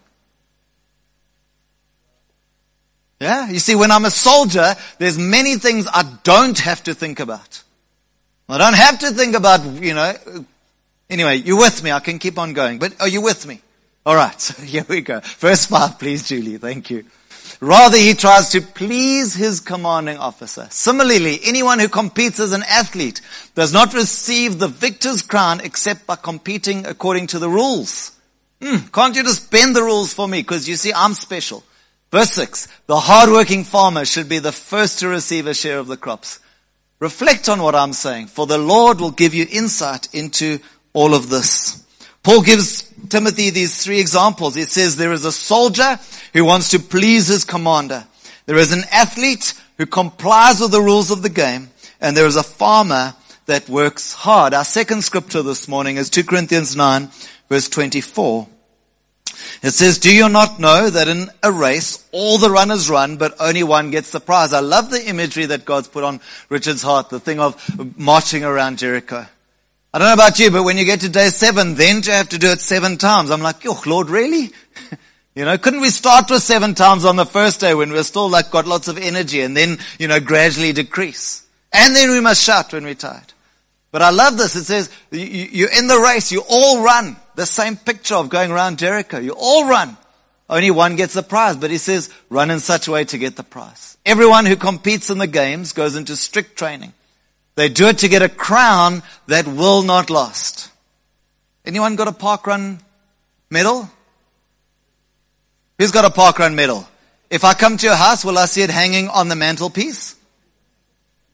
Yeah, 3.19 3.49
you 3.49 3.59
see, 3.59 3.75
when 3.75 3.91
I'm 3.91 4.05
a 4.05 4.09
soldier, 4.09 4.75
there's 4.97 5.17
many 5.17 5.57
things 5.57 5.87
I 5.93 6.03
don't 6.23 6.57
have 6.57 6.81
to 6.85 6.95
think 6.95 7.19
about. 7.19 7.61
I 8.49 8.57
don't 8.57 8.75
have 8.75 8.99
to 8.99 9.11
think 9.11 9.35
about, 9.35 9.63
you 9.63 9.93
know, 9.93 10.13
anyway, 11.09 11.37
you're 11.37 11.57
with 11.57 11.83
me. 11.83 11.91
I 11.91 11.99
can 11.99 12.19
keep 12.19 12.39
on 12.39 12.53
going, 12.53 12.79
but 12.79 12.99
are 12.99 13.07
you 13.07 13.21
with 13.21 13.45
me? 13.45 13.61
All 14.05 14.15
right, 14.15 14.39
so 14.41 14.61
here 14.61 14.85
we 14.87 15.01
go. 15.01 15.19
Verse 15.39 15.65
5, 15.65 15.99
please, 15.99 16.27
Julie. 16.27 16.57
Thank 16.57 16.89
you. 16.89 17.05
Rather, 17.59 17.97
he 17.97 18.13
tries 18.15 18.49
to 18.49 18.61
please 18.61 19.35
his 19.35 19.59
commanding 19.59 20.17
officer. 20.17 20.67
Similarly, 20.71 21.39
anyone 21.43 21.77
who 21.79 21.87
competes 21.87 22.39
as 22.39 22.53
an 22.53 22.63
athlete 22.67 23.21
does 23.53 23.71
not 23.71 23.93
receive 23.93 24.57
the 24.57 24.67
victor's 24.67 25.21
crown 25.21 25.61
except 25.61 26.07
by 26.07 26.15
competing 26.15 26.87
according 26.87 27.27
to 27.27 27.39
the 27.39 27.49
rules. 27.49 28.17
Hmm, 28.61 28.87
can't 28.87 29.15
you 29.15 29.23
just 29.23 29.51
bend 29.51 29.75
the 29.75 29.83
rules 29.83 30.13
for 30.13 30.27
me? 30.27 30.41
Because 30.41 30.67
you 30.67 30.75
see, 30.75 30.91
I'm 30.93 31.13
special. 31.13 31.63
Verse 32.11 32.31
6, 32.31 32.67
the 32.87 32.99
hardworking 32.99 33.63
farmer 33.63 34.05
should 34.05 34.27
be 34.27 34.39
the 34.39 34.51
first 34.51 34.99
to 34.99 35.07
receive 35.07 35.47
a 35.47 35.53
share 35.53 35.79
of 35.79 35.87
the 35.87 35.97
crops. 35.97 36.39
Reflect 36.99 37.47
on 37.47 37.61
what 37.61 37.75
I'm 37.75 37.93
saying, 37.93 38.27
for 38.27 38.45
the 38.45 38.57
Lord 38.57 38.99
will 38.99 39.11
give 39.11 39.33
you 39.33 39.47
insight 39.49 40.13
into 40.13 40.59
all 40.93 41.13
of 41.13 41.29
this. 41.29 41.85
Paul 42.23 42.41
gives 42.41 42.90
Timothy 43.11 43.49
these 43.49 43.83
three 43.83 43.99
examples. 43.99 44.55
He 44.55 44.63
says 44.63 44.95
there 44.95 45.11
is 45.11 45.25
a 45.25 45.31
soldier 45.31 45.99
who 46.33 46.45
wants 46.45 46.69
to 46.71 46.79
please 46.79 47.27
his 47.27 47.45
commander. 47.45 48.05
There 48.45 48.57
is 48.57 48.71
an 48.71 48.83
athlete 48.91 49.53
who 49.77 49.85
complies 49.85 50.61
with 50.61 50.71
the 50.71 50.81
rules 50.81 51.11
of 51.11 51.21
the 51.21 51.29
game. 51.29 51.69
And 51.99 52.17
there 52.17 52.25
is 52.25 52.37
a 52.37 52.43
farmer 52.43 53.13
that 53.45 53.69
works 53.69 54.13
hard. 54.13 54.53
Our 54.53 54.63
second 54.63 55.03
scripture 55.03 55.43
this 55.43 55.67
morning 55.67 55.97
is 55.97 56.09
2 56.09 56.23
Corinthians 56.23 56.75
9 56.75 57.09
verse 57.49 57.67
24. 57.67 58.47
It 59.61 59.71
says, 59.71 59.99
do 59.99 60.13
you 60.13 60.29
not 60.29 60.59
know 60.59 60.89
that 60.89 61.07
in 61.07 61.29
a 61.43 61.51
race, 61.51 62.07
all 62.11 62.37
the 62.37 62.49
runners 62.49 62.89
run, 62.89 63.17
but 63.17 63.35
only 63.39 63.63
one 63.63 63.91
gets 63.91 64.11
the 64.11 64.19
prize? 64.19 64.53
I 64.53 64.59
love 64.61 64.89
the 64.89 65.05
imagery 65.05 65.45
that 65.47 65.65
God's 65.65 65.87
put 65.87 66.03
on 66.03 66.21
Richard's 66.49 66.81
heart, 66.81 67.09
the 67.09 67.19
thing 67.19 67.39
of 67.39 67.97
marching 67.97 68.43
around 68.43 68.77
Jericho. 68.77 69.27
I 69.93 69.99
don't 69.99 70.07
know 70.07 70.13
about 70.13 70.39
you, 70.39 70.49
but 70.51 70.63
when 70.63 70.77
you 70.77 70.85
get 70.85 71.01
to 71.01 71.09
day 71.09 71.27
seven, 71.27 71.75
then 71.75 72.01
you 72.03 72.13
have 72.13 72.29
to 72.29 72.37
do 72.37 72.51
it 72.51 72.61
seven 72.61 72.97
times. 72.97 73.29
I'm 73.29 73.41
like, 73.41 73.65
oh, 73.65 73.81
Lord, 73.85 74.09
really? 74.09 74.51
you 75.35 75.43
know, 75.43 75.57
couldn't 75.57 75.81
we 75.81 75.89
start 75.89 76.29
with 76.29 76.41
seven 76.41 76.75
times 76.75 77.03
on 77.03 77.17
the 77.17 77.25
first 77.25 77.59
day 77.59 77.73
when 77.73 77.91
we're 77.91 78.03
still 78.03 78.29
like 78.29 78.51
got 78.51 78.65
lots 78.65 78.87
of 78.87 78.97
energy 78.97 79.41
and 79.41 79.55
then, 79.55 79.79
you 79.99 80.07
know, 80.07 80.21
gradually 80.21 80.71
decrease? 80.71 81.45
And 81.73 81.93
then 81.93 82.09
we 82.11 82.21
must 82.21 82.41
shout 82.41 82.71
when 82.71 82.85
we're 82.85 82.95
tired. 82.95 83.33
But 83.91 84.01
I 84.01 84.11
love 84.11 84.37
this. 84.37 84.55
It 84.55 84.63
says, 84.63 84.89
you're 85.11 85.77
in 85.77 85.87
the 85.87 85.99
race, 85.99 86.31
you 86.31 86.43
all 86.49 86.83
run. 86.83 87.17
The 87.35 87.45
same 87.45 87.75
picture 87.75 88.15
of 88.15 88.29
going 88.29 88.51
around 88.51 88.79
Jericho. 88.79 89.19
You 89.19 89.35
all 89.37 89.67
run. 89.67 89.97
Only 90.49 90.71
one 90.71 90.95
gets 90.95 91.13
the 91.13 91.23
prize, 91.23 91.57
but 91.57 91.71
he 91.71 91.77
says, 91.77 92.09
run 92.29 92.49
in 92.49 92.59
such 92.59 92.87
a 92.87 92.91
way 92.91 93.03
to 93.05 93.17
get 93.17 93.35
the 93.35 93.43
prize. 93.43 93.97
Everyone 94.05 94.45
who 94.45 94.55
competes 94.55 95.09
in 95.09 95.17
the 95.17 95.27
games 95.27 95.73
goes 95.73 95.97
into 95.97 96.15
strict 96.15 96.57
training. 96.57 96.93
They 97.55 97.69
do 97.69 97.87
it 97.87 97.99
to 97.99 98.07
get 98.07 98.21
a 98.21 98.29
crown 98.29 99.03
that 99.27 99.47
will 99.47 99.83
not 99.83 100.09
last. 100.09 100.69
Anyone 101.65 101.95
got 101.95 102.07
a 102.07 102.13
park 102.13 102.47
run 102.47 102.79
medal? 103.49 103.89
Who's 105.81 105.91
got 105.91 106.05
a 106.05 106.11
parkrun 106.11 106.53
medal? 106.53 106.87
If 107.31 107.43
I 107.43 107.55
come 107.55 107.75
to 107.75 107.87
your 107.87 107.95
house, 107.95 108.23
will 108.23 108.37
I 108.37 108.45
see 108.45 108.61
it 108.61 108.69
hanging 108.69 109.07
on 109.07 109.29
the 109.29 109.35
mantelpiece? 109.35 110.15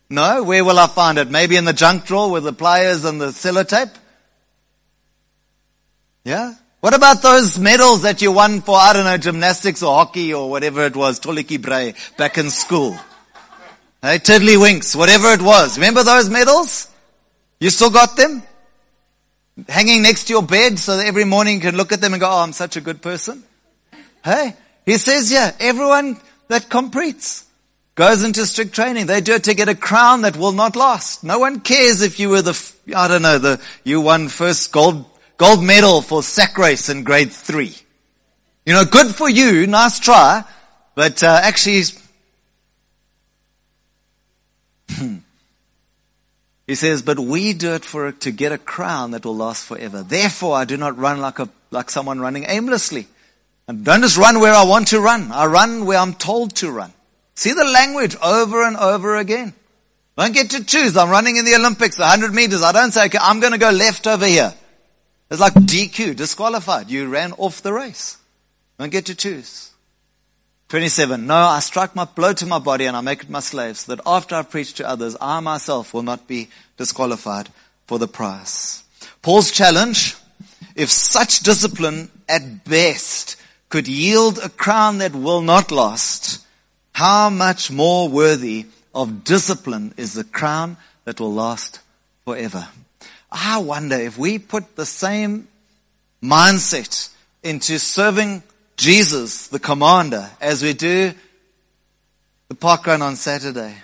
No? 0.10 0.42
Where 0.42 0.64
will 0.64 0.80
I 0.80 0.88
find 0.88 1.18
it? 1.18 1.30
Maybe 1.30 1.58
in 1.58 1.66
the 1.66 1.74
junk 1.74 2.06
drawer 2.06 2.32
with 2.32 2.46
the 2.46 2.54
pliers 2.54 3.04
and 3.04 3.20
the 3.20 3.28
sellotape? 3.28 3.94
Yeah? 6.24 6.54
What 6.80 6.94
about 6.94 7.22
those 7.22 7.60
medals 7.60 8.04
that 8.04 8.22
you 8.22 8.32
won 8.32 8.62
for, 8.62 8.78
I 8.78 8.94
don't 8.94 9.04
know, 9.04 9.18
gymnastics 9.18 9.84
or 9.84 9.94
hockey 9.94 10.34
or 10.34 10.50
whatever 10.50 10.86
it 10.86 10.96
was, 10.96 11.20
Toliki 11.20 11.62
Bray, 11.62 11.96
back 12.16 12.38
in 12.38 12.50
school? 12.50 12.96
Hey, 14.08 14.20
Tiddlywinks, 14.20 14.96
whatever 14.96 15.34
it 15.34 15.42
was. 15.42 15.78
Remember 15.78 16.02
those 16.02 16.30
medals? 16.30 16.88
You 17.60 17.70
still 17.70 17.90
got 17.90 18.16
them? 18.16 18.42
Hanging 19.68 20.02
next 20.02 20.28
to 20.28 20.34
your 20.34 20.44
bed 20.44 20.80
so 20.80 20.96
that 20.96 21.06
every 21.06 21.26
morning 21.26 21.56
you 21.56 21.60
can 21.60 21.76
look 21.76 21.92
at 21.92 22.00
them 22.00 22.14
and 22.14 22.22
go, 22.22 22.30
oh, 22.30 22.38
I'm 22.38 22.54
such 22.54 22.78
a 22.78 22.82
good 22.82 23.02
person. 23.02 23.44
Hey, 24.24 24.56
he 24.86 24.98
says 24.98 25.30
yeah, 25.30 25.54
everyone 25.60 26.16
that 26.48 26.70
competes 26.70 27.44
goes 27.96 28.24
into 28.24 28.46
strict 28.46 28.72
training. 28.72 29.08
They 29.08 29.20
do 29.20 29.34
it 29.34 29.44
to 29.44 29.54
get 29.54 29.68
a 29.68 29.76
crown 29.76 30.22
that 30.22 30.38
will 30.38 30.54
not 30.54 30.78
last. 30.78 31.26
No 31.26 31.40
one 31.40 31.60
cares 31.60 32.02
if 32.02 32.18
you 32.18 32.30
were 32.30 32.42
the, 32.42 32.74
I 32.96 33.10
don't 33.10 33.24
know, 33.24 33.40
the, 33.40 33.62
you 33.84 34.00
won 34.00 34.30
first 34.30 34.72
gold, 34.72 35.04
gold 35.36 35.62
medal 35.62 36.02
for 36.02 36.24
sack 36.24 36.58
race 36.58 36.88
in 36.88 37.04
grade 37.04 37.34
three. 37.34 37.76
You 38.66 38.72
know, 38.72 38.86
good 38.86 39.14
for 39.14 39.30
you, 39.30 39.68
nice 39.68 40.00
try, 40.00 40.46
but 40.96 41.22
uh, 41.24 41.42
actually, 41.44 41.82
he 46.68 46.76
says, 46.76 47.02
but 47.02 47.18
we 47.18 47.54
do 47.54 47.74
it 47.74 47.86
for 47.86 48.12
to 48.12 48.32
get 48.32 48.52
a 48.52 48.58
crown 48.58 49.12
that 49.12 49.26
will 49.26 49.36
last 49.36 49.66
forever. 49.66 50.04
Therefore, 50.04 50.56
I 50.56 50.66
do 50.66 50.78
not 50.78 50.98
run 50.98 51.20
like 51.22 51.40
a 51.40 51.50
like 51.72 51.90
someone 51.90 52.20
running 52.20 52.46
aimlessly. 52.48 53.08
And 53.68 53.84
don't 53.84 54.02
just 54.02 54.18
run 54.18 54.40
where 54.40 54.54
I 54.54 54.64
want 54.64 54.90
to 54.90 55.02
run. 55.02 55.32
I 55.32 55.46
run 55.46 55.86
where 55.86 55.98
I'm 55.98 56.14
told 56.14 56.56
to 56.58 56.72
run. 56.72 56.94
See 57.36 57.54
the 57.54 57.66
language 57.66 58.16
over 58.24 58.64
and 58.64 58.78
over 58.78 59.18
again. 59.18 59.54
Don't 60.18 60.34
get 60.34 60.52
to 60.52 60.64
choose. 60.64 60.98
I'm 60.98 61.10
running 61.10 61.36
in 61.36 61.46
the 61.46 61.56
Olympics, 61.56 62.00
100 62.00 62.34
meters. 62.34 62.64
I 62.64 62.72
don't 62.72 62.92
say, 62.92 63.06
okay, 63.06 63.20
I'm 63.22 63.40
going 63.40 63.54
to 63.54 63.60
go 63.60 63.70
left 63.70 64.08
over 64.08 64.26
here. 64.26 64.54
It's 65.30 65.40
like 65.40 65.54
DQ, 65.54 66.16
disqualified. 66.16 66.90
You 66.90 67.08
ran 67.10 67.34
off 67.34 67.62
the 67.62 67.74
race. 67.74 68.18
Don't 68.80 68.92
get 68.92 69.06
to 69.08 69.16
choose. 69.16 69.72
27. 70.70 71.26
No, 71.26 71.36
I 71.36 71.60
strike 71.62 71.96
my 71.96 72.04
blow 72.04 72.34
to 72.34 72.46
my 72.46 72.60
body 72.60 72.86
and 72.86 72.98
I 72.98 73.02
make 73.02 73.24
it 73.24 73.30
my 73.30 73.40
slave 73.40 73.78
so 73.78 73.96
that 73.96 74.04
after 74.06 74.36
I 74.36 74.42
preach 74.42 74.74
to 74.76 74.88
others, 74.88 75.16
I 75.22 75.40
myself 75.40 75.94
will 75.94 76.04
not 76.04 76.28
be 76.28 76.50
disqualified 76.76 77.48
for 77.86 77.98
the 77.98 78.08
prize. 78.08 78.84
Paul's 79.22 79.50
challenge, 79.50 80.16
if 80.76 80.90
such 80.90 81.40
discipline 81.40 82.12
at 82.28 82.66
best 82.66 83.38
could 83.70 83.88
yield 83.88 84.40
a 84.40 84.50
crown 84.50 84.98
that 84.98 85.16
will 85.16 85.42
not 85.42 85.72
last, 85.72 86.46
how 86.92 87.30
much 87.30 87.72
more 87.72 88.10
worthy 88.10 88.66
of 88.94 89.24
discipline 89.24 89.94
is 89.96 90.14
the 90.14 90.24
crown 90.26 90.76
that 91.06 91.22
will 91.22 91.34
last 91.34 91.80
forever? 92.26 92.68
I 93.32 93.60
wonder 93.60 93.96
if 93.96 94.18
we 94.18 94.38
put 94.38 94.76
the 94.76 94.86
same 94.86 95.48
mindset 96.22 97.14
into 97.44 97.80
serving 97.80 98.44
Jesus, 98.78 99.48
the 99.48 99.60
commander, 99.60 100.30
as 100.40 100.64
we 100.64 100.74
do 100.74 101.12
the 102.48 102.56
park 102.56 102.86
run 102.88 103.02
on 103.02 103.16
Saturday, 103.16 103.76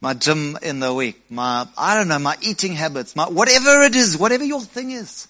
my 0.00 0.14
gym 0.14 0.58
in 0.62 0.80
the 0.80 0.92
week, 0.92 1.20
my, 1.30 1.66
I 1.76 1.96
don't 1.96 2.08
know, 2.08 2.18
my 2.18 2.36
eating 2.42 2.74
habits, 2.74 3.16
my, 3.16 3.24
whatever 3.24 3.82
it 3.82 3.96
is, 3.96 4.16
whatever 4.16 4.44
your 4.44 4.60
thing 4.60 4.90
is. 4.90 5.26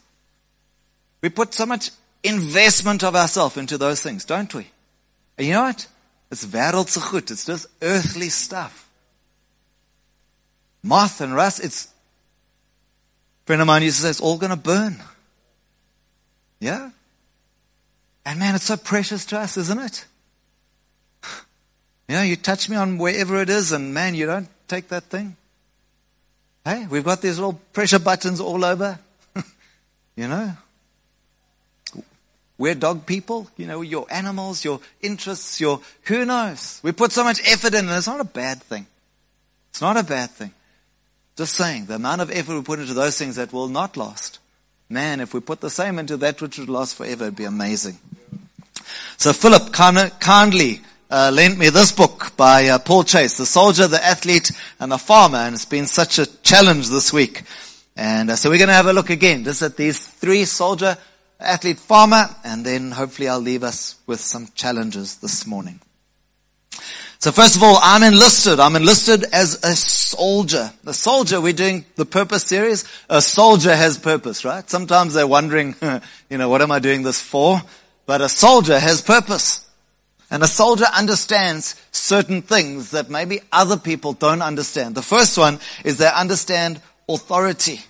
We 1.23 1.29
put 1.29 1.55
so 1.55 1.65
much 1.65 1.91
investment 2.23 3.05
of 3.05 3.15
ourselves 3.15 3.57
into 3.57 3.79
those 3.79 4.03
things, 4.03 4.25
don't 4.25 4.53
we? 4.53 4.67
And 5.39 5.47
you 5.47 5.55
know 5.55 5.63
what? 5.63 5.87
It's 6.31 6.45
wereldse 6.45 7.11
goed. 7.11 7.31
It's 7.31 7.47
just 7.47 7.67
earthly 7.81 8.29
stuff. 8.29 8.89
Moth 10.83 11.21
and 11.21 11.35
rust, 11.35 11.65
it's, 11.65 11.89
friend 13.47 13.63
of 13.63 13.67
mine 13.67 13.83
used 13.83 13.99
to 13.99 14.03
say, 14.03 14.11
it's 14.11 14.21
all 14.21 14.37
going 14.37 14.51
to 14.51 14.57
burn. 14.57 14.97
Yeah? 16.61 16.91
And 18.27 18.39
man, 18.39 18.55
it's 18.55 18.65
so 18.65 18.77
precious 18.77 19.27
to 19.27 19.39
us, 19.39 19.57
isn't 19.57 19.79
it? 19.79 20.07
You 22.09 22.17
know, 22.17 22.23
you 22.23 22.37
touch 22.37 22.69
me 22.69 22.77
on 22.77 22.99
wherever 22.99 23.41
it 23.41 23.49
is 23.49 23.73
and 23.73 23.95
man, 23.95 24.15
you 24.15 24.27
don't 24.27 24.49
take 24.69 24.89
that 24.89 25.05
thing. 25.05 25.37
Hey, 26.65 26.87
we've 26.89 27.05
got 27.05 27.21
these 27.23 27.39
little 27.39 27.61
pressure 27.73 27.99
buttons 27.99 28.41
all 28.41 28.65
over. 28.65 28.99
you 30.17 30.29
know? 30.29 30.53
We're 32.57 32.75
dog 32.75 33.05
people, 33.05 33.51
you 33.57 33.67
know, 33.67 33.83
your 33.83 34.07
animals, 34.11 34.65
your 34.65 34.81
interests, 35.03 35.61
your, 35.61 35.81
who 36.03 36.25
knows? 36.25 36.81
We 36.83 36.93
put 36.93 37.13
so 37.13 37.25
much 37.25 37.41
effort 37.51 37.75
in 37.75 37.89
and 37.89 37.97
it's 37.97 38.07
not 38.07 38.21
a 38.21 38.25
bad 38.25 38.63
thing. 38.63 38.87
It's 39.71 39.81
not 39.81 39.97
a 39.97 40.05
bad 40.05 40.31
thing. 40.31 40.53
Just 41.37 41.55
saying, 41.55 41.87
the 41.87 41.97
amount 41.97 42.21
of 42.21 42.31
effort 42.31 42.55
we 42.55 42.63
put 42.63 42.79
into 42.79 42.95
those 42.95 43.19
things 43.19 43.37
that 43.37 43.53
will 43.53 43.69
not 43.69 43.97
last. 43.97 44.39
Man, 44.89 45.21
if 45.21 45.35
we 45.35 45.41
put 45.41 45.61
the 45.61 45.71
same 45.71 45.99
into 45.99 46.17
that 46.19 46.41
which 46.41 46.59
would 46.59 46.69
last 46.69 46.95
forever, 46.95 47.25
it'd 47.25 47.37
be 47.37 47.45
amazing. 47.45 47.99
So 49.17 49.33
Philip 49.33 49.73
kindly 49.73 50.81
uh, 51.11 51.31
lent 51.33 51.59
me 51.59 51.69
this 51.69 51.93
book 51.93 52.37
by 52.37 52.67
uh, 52.67 52.79
Paul 52.79 53.05
Chase, 53.05 53.37
the 53.37 53.47
soldier, 53.47 53.87
the 53.87 54.05
athlete, 54.05 54.51
and 54.81 54.91
the 54.91 54.99
farmer, 54.99 55.39
and 55.39 55.55
it's 55.55 55.65
been 55.65 55.87
such 55.87 56.19
a 56.19 56.27
challenge 56.43 56.89
this 56.89 57.13
week. 57.13 57.43
And 57.97 58.31
uh, 58.31 58.37
so 58.37 58.51
we're 58.51 58.59
going 58.59 58.69
to 58.69 58.75
have 58.75 58.87
a 58.87 58.93
look 58.93 59.11
again, 59.11 59.45
just 59.45 59.63
at 59.63 59.77
these 59.77 59.99
three 59.99 60.45
soldier, 60.45 60.97
athlete, 61.39 61.79
farmer, 61.79 62.29
and 62.45 62.65
then 62.65 62.91
hopefully 62.91 63.29
I'll 63.29 63.41
leave 63.41 63.63
us 63.63 63.97
with 64.07 64.21
some 64.21 64.49
challenges 64.55 65.17
this 65.17 65.47
morning. 65.47 65.81
So 67.21 67.33
first 67.33 67.57
of 67.57 67.63
all, 67.63 67.79
I'm 67.81 68.03
enlisted. 68.03 68.61
I'm 68.61 68.77
enlisted 68.77 69.25
as 69.33 69.65
a 69.65 69.75
soldier. 69.75 70.71
The 70.83 70.93
soldier, 70.93 71.41
we're 71.41 71.53
doing 71.55 71.87
the 71.97 72.05
purpose 72.05 72.45
series. 72.45 72.85
A 73.09 73.23
soldier 73.23 73.75
has 73.75 73.97
purpose, 73.97 74.45
right? 74.45 74.69
Sometimes 74.69 75.15
they're 75.15 75.27
wondering, 75.27 75.75
you 76.29 76.39
know, 76.39 76.49
what 76.49 76.61
am 76.61 76.71
I 76.71 76.81
doing 76.81 77.03
this 77.03 77.23
for? 77.23 77.63
But 78.07 78.21
a 78.21 78.29
soldier 78.29 78.79
has 78.79 79.03
purpose. 79.03 79.61
And 80.31 80.43
a 80.43 80.47
soldier 80.47 80.87
understands 80.93 81.77
certain 81.93 82.43
things 82.43 82.91
that 82.91 83.11
maybe 83.11 83.41
other 83.53 83.77
people 83.77 84.15
don't 84.15 84.43
understand. 84.43 84.95
The 84.95 85.03
first 85.03 85.39
one 85.39 85.61
is 85.85 85.99
they 85.99 86.11
understand 86.11 86.81
authority. 87.09 87.81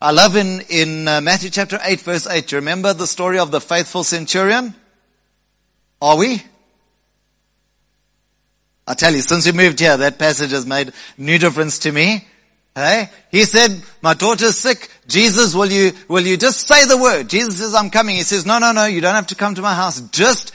I 0.00 0.12
love 0.12 0.36
in, 0.36 0.60
in 0.68 1.08
uh, 1.08 1.20
Matthew 1.20 1.50
chapter 1.50 1.78
8 1.82 2.00
verse 2.00 2.26
8. 2.26 2.46
Do 2.46 2.56
you 2.56 2.60
remember 2.60 2.92
the 2.92 3.06
story 3.06 3.38
of 3.38 3.50
the 3.50 3.60
faithful 3.60 4.04
centurion? 4.04 4.74
Are 6.00 6.16
we? 6.16 6.42
I 8.86 8.94
tell 8.94 9.12
you, 9.12 9.20
since 9.20 9.44
we 9.46 9.52
moved 9.52 9.80
here, 9.80 9.96
that 9.96 10.18
passage 10.18 10.52
has 10.52 10.64
made 10.64 10.92
new 11.18 11.38
difference 11.38 11.80
to 11.80 11.92
me. 11.92 12.26
Hey, 12.78 13.10
he 13.30 13.44
said, 13.44 13.82
my 14.02 14.14
daughter's 14.14 14.56
sick. 14.56 14.90
Jesus, 15.06 15.54
will 15.54 15.70
you, 15.70 15.92
will 16.08 16.24
you 16.24 16.36
just 16.36 16.66
say 16.66 16.84
the 16.86 16.96
word? 16.96 17.28
Jesus 17.28 17.58
says, 17.58 17.74
I'm 17.74 17.90
coming. 17.90 18.16
He 18.16 18.22
says, 18.22 18.46
no, 18.46 18.58
no, 18.58 18.72
no, 18.72 18.86
you 18.86 19.00
don't 19.00 19.14
have 19.14 19.28
to 19.28 19.34
come 19.34 19.54
to 19.56 19.62
my 19.62 19.74
house. 19.74 20.00
Just 20.10 20.54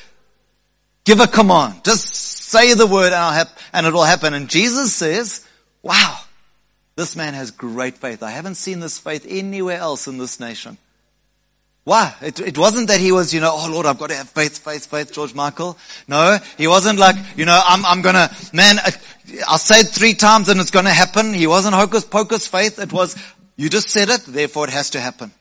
give 1.03 1.20
a 1.20 1.27
command. 1.27 1.84
Just 1.84 2.08
say 2.15 2.74
the 2.74 2.88
word 2.88 3.13
and 3.13 3.50
and 3.74 3.88
it 3.88 3.94
will 3.94 4.03
happen. 4.03 4.34
And 4.34 4.50
Jesus 4.50 4.94
says, 4.94 5.46
wow, 5.82 6.18
this 6.96 7.15
man 7.15 7.34
has 7.34 7.51
great 7.51 7.98
faith. 7.98 8.24
I 8.24 8.32
haven't 8.32 8.56
seen 8.56 8.80
this 8.80 9.00
faith 9.00 9.25
anywhere 9.27 9.80
else 9.80 10.08
in 10.08 10.18
this 10.18 10.39
nation. 10.39 10.77
Why? 11.85 12.15
It, 12.21 12.39
it 12.39 12.57
wasn't 12.57 12.87
that 12.87 13.01
he 13.01 13.11
was, 13.11 13.33
you 13.33 13.41
know, 13.41 13.51
oh 13.53 13.69
Lord, 13.69 13.85
I've 13.85 13.99
got 13.99 14.09
to 14.09 14.15
have 14.15 14.29
faith, 14.29 14.59
faith, 14.59 14.85
faith, 14.85 15.11
George 15.11 15.35
Michael. 15.35 15.77
No, 16.07 16.37
he 16.57 16.67
wasn't 16.67 16.97
like, 16.97 17.17
you 17.35 17.45
know, 17.45 17.59
I'm, 17.61 17.85
I'm 17.85 18.01
gonna, 18.01 18.29
man, 18.53 18.77
I'll 19.47 19.57
say 19.57 19.81
it 19.81 19.87
three 19.87 20.13
times 20.13 20.47
and 20.47 20.61
it's 20.61 20.71
gonna 20.71 20.93
happen. 20.93 21.33
He 21.33 21.45
wasn't 21.45 21.75
hocus 21.75 22.05
pocus 22.05 22.47
faith. 22.47 22.79
It 22.79 22.93
was, 22.93 23.17
you 23.57 23.69
just 23.69 23.89
said 23.89 24.09
it, 24.09 24.21
therefore 24.25 24.67
it 24.67 24.71
has 24.71 24.91
to 24.91 25.01
happen. 25.01 25.31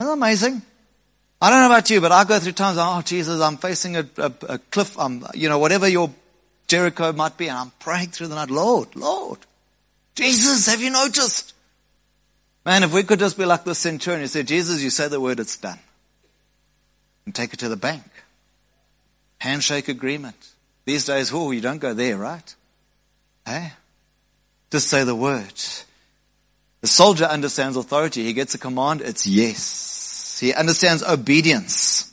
Isn't 0.00 0.08
that 0.08 0.12
amazing? 0.12 0.62
I 1.42 1.50
don't 1.50 1.60
know 1.60 1.66
about 1.66 1.90
you, 1.90 2.00
but 2.00 2.12
I 2.12 2.24
go 2.24 2.38
through 2.38 2.52
times, 2.52 2.78
oh 2.80 3.02
Jesus, 3.02 3.40
I'm 3.40 3.58
facing 3.58 3.96
a, 3.96 4.06
a, 4.16 4.32
a 4.48 4.58
cliff, 4.58 4.98
I'm, 4.98 5.26
you 5.34 5.50
know, 5.50 5.58
whatever 5.58 5.86
your 5.86 6.10
Jericho 6.66 7.12
might 7.12 7.36
be, 7.36 7.48
and 7.48 7.58
I'm 7.58 7.72
praying 7.78 8.08
through 8.08 8.28
the 8.28 8.36
night, 8.36 8.48
Lord, 8.48 8.96
Lord, 8.96 9.40
Jesus, 10.14 10.66
have 10.66 10.80
you 10.80 10.90
noticed? 10.90 11.52
Man, 12.64 12.84
if 12.84 12.92
we 12.92 13.02
could 13.02 13.18
just 13.18 13.36
be 13.36 13.44
like 13.44 13.64
the 13.64 13.74
centurion, 13.74 14.22
you 14.22 14.28
say, 14.28 14.42
Jesus, 14.42 14.82
you 14.82 14.90
say 14.90 15.08
the 15.08 15.20
word, 15.20 15.40
it's 15.40 15.56
done. 15.56 15.78
And 17.26 17.34
take 17.34 17.52
it 17.52 17.60
to 17.60 17.68
the 17.68 17.76
bank. 17.76 18.04
Handshake 19.38 19.88
agreement. 19.88 20.36
These 20.84 21.06
days, 21.06 21.32
oh, 21.32 21.50
you 21.50 21.60
don't 21.60 21.78
go 21.78 21.94
there, 21.94 22.16
right? 22.16 22.54
Hey? 23.44 23.72
Just 24.70 24.88
say 24.88 25.04
the 25.04 25.14
word. 25.14 25.52
The 26.80 26.86
soldier 26.88 27.24
understands 27.24 27.76
authority. 27.76 28.24
He 28.24 28.32
gets 28.32 28.54
a 28.54 28.58
command, 28.58 29.00
it's 29.00 29.26
yes. 29.26 30.38
He 30.40 30.52
understands 30.52 31.02
obedience. 31.02 32.12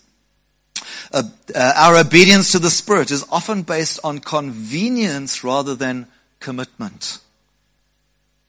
Uh, 1.11 1.23
uh, 1.55 1.73
our 1.75 1.97
obedience 1.97 2.51
to 2.51 2.59
the 2.59 2.69
Spirit 2.69 3.09
is 3.09 3.25
often 3.31 3.63
based 3.63 3.99
on 4.03 4.19
convenience 4.19 5.43
rather 5.43 5.73
than 5.73 6.07
commitment. 6.39 7.19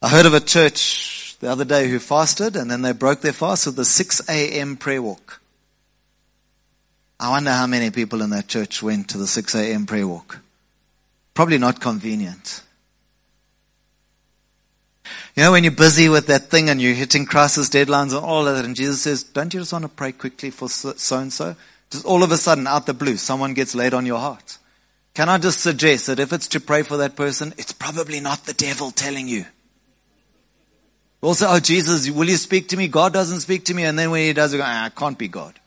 I 0.02 0.08
heard 0.08 0.26
of 0.26 0.34
a 0.34 0.40
church 0.40 1.19
the 1.40 1.50
other 1.50 1.64
day 1.64 1.88
who 1.88 1.98
fasted 1.98 2.54
and 2.54 2.70
then 2.70 2.82
they 2.82 2.92
broke 2.92 3.22
their 3.22 3.32
fast 3.32 3.66
with 3.66 3.76
the 3.76 3.84
6 3.84 4.28
a.m. 4.28 4.76
prayer 4.76 5.02
walk. 5.02 5.40
I 7.18 7.30
wonder 7.30 7.50
how 7.50 7.66
many 7.66 7.90
people 7.90 8.22
in 8.22 8.30
that 8.30 8.48
church 8.48 8.82
went 8.82 9.08
to 9.08 9.18
the 9.18 9.26
6 9.26 9.54
a.m. 9.54 9.86
prayer 9.86 10.06
walk. 10.06 10.38
Probably 11.34 11.58
not 11.58 11.80
convenient. 11.80 12.62
You 15.34 15.44
know, 15.44 15.52
when 15.52 15.64
you're 15.64 15.72
busy 15.72 16.08
with 16.08 16.26
that 16.26 16.50
thing 16.50 16.68
and 16.68 16.80
you're 16.80 16.94
hitting 16.94 17.24
crisis 17.24 17.68
deadlines 17.68 18.14
and 18.14 18.24
all 18.24 18.44
that, 18.44 18.64
and 18.64 18.76
Jesus 18.76 19.02
says, 19.02 19.22
don't 19.22 19.52
you 19.52 19.60
just 19.60 19.72
want 19.72 19.84
to 19.84 19.88
pray 19.88 20.12
quickly 20.12 20.50
for 20.50 20.68
so 20.68 21.18
and 21.18 21.32
so? 21.32 21.56
Just 21.90 22.04
all 22.04 22.22
of 22.22 22.32
a 22.32 22.36
sudden, 22.36 22.66
out 22.66 22.86
the 22.86 22.94
blue, 22.94 23.16
someone 23.16 23.54
gets 23.54 23.74
laid 23.74 23.94
on 23.94 24.06
your 24.06 24.18
heart. 24.18 24.58
Can 25.14 25.28
I 25.28 25.38
just 25.38 25.60
suggest 25.60 26.06
that 26.06 26.20
if 26.20 26.32
it's 26.32 26.48
to 26.48 26.60
pray 26.60 26.82
for 26.82 26.98
that 26.98 27.16
person, 27.16 27.54
it's 27.58 27.72
probably 27.72 28.20
not 28.20 28.44
the 28.44 28.54
devil 28.54 28.90
telling 28.90 29.28
you. 29.28 29.44
Also, 31.22 31.46
oh 31.48 31.60
Jesus, 31.60 32.08
will 32.10 32.28
you 32.28 32.36
speak 32.36 32.68
to 32.68 32.76
me? 32.76 32.88
God 32.88 33.12
doesn't 33.12 33.40
speak 33.40 33.66
to 33.66 33.74
me. 33.74 33.84
And 33.84 33.98
then 33.98 34.10
when 34.10 34.22
he 34.22 34.32
does, 34.32 34.52
you 34.52 34.58
go, 34.58 34.64
ah, 34.66 34.84
I 34.84 34.88
can't 34.88 35.18
be 35.18 35.28
God. 35.28 35.58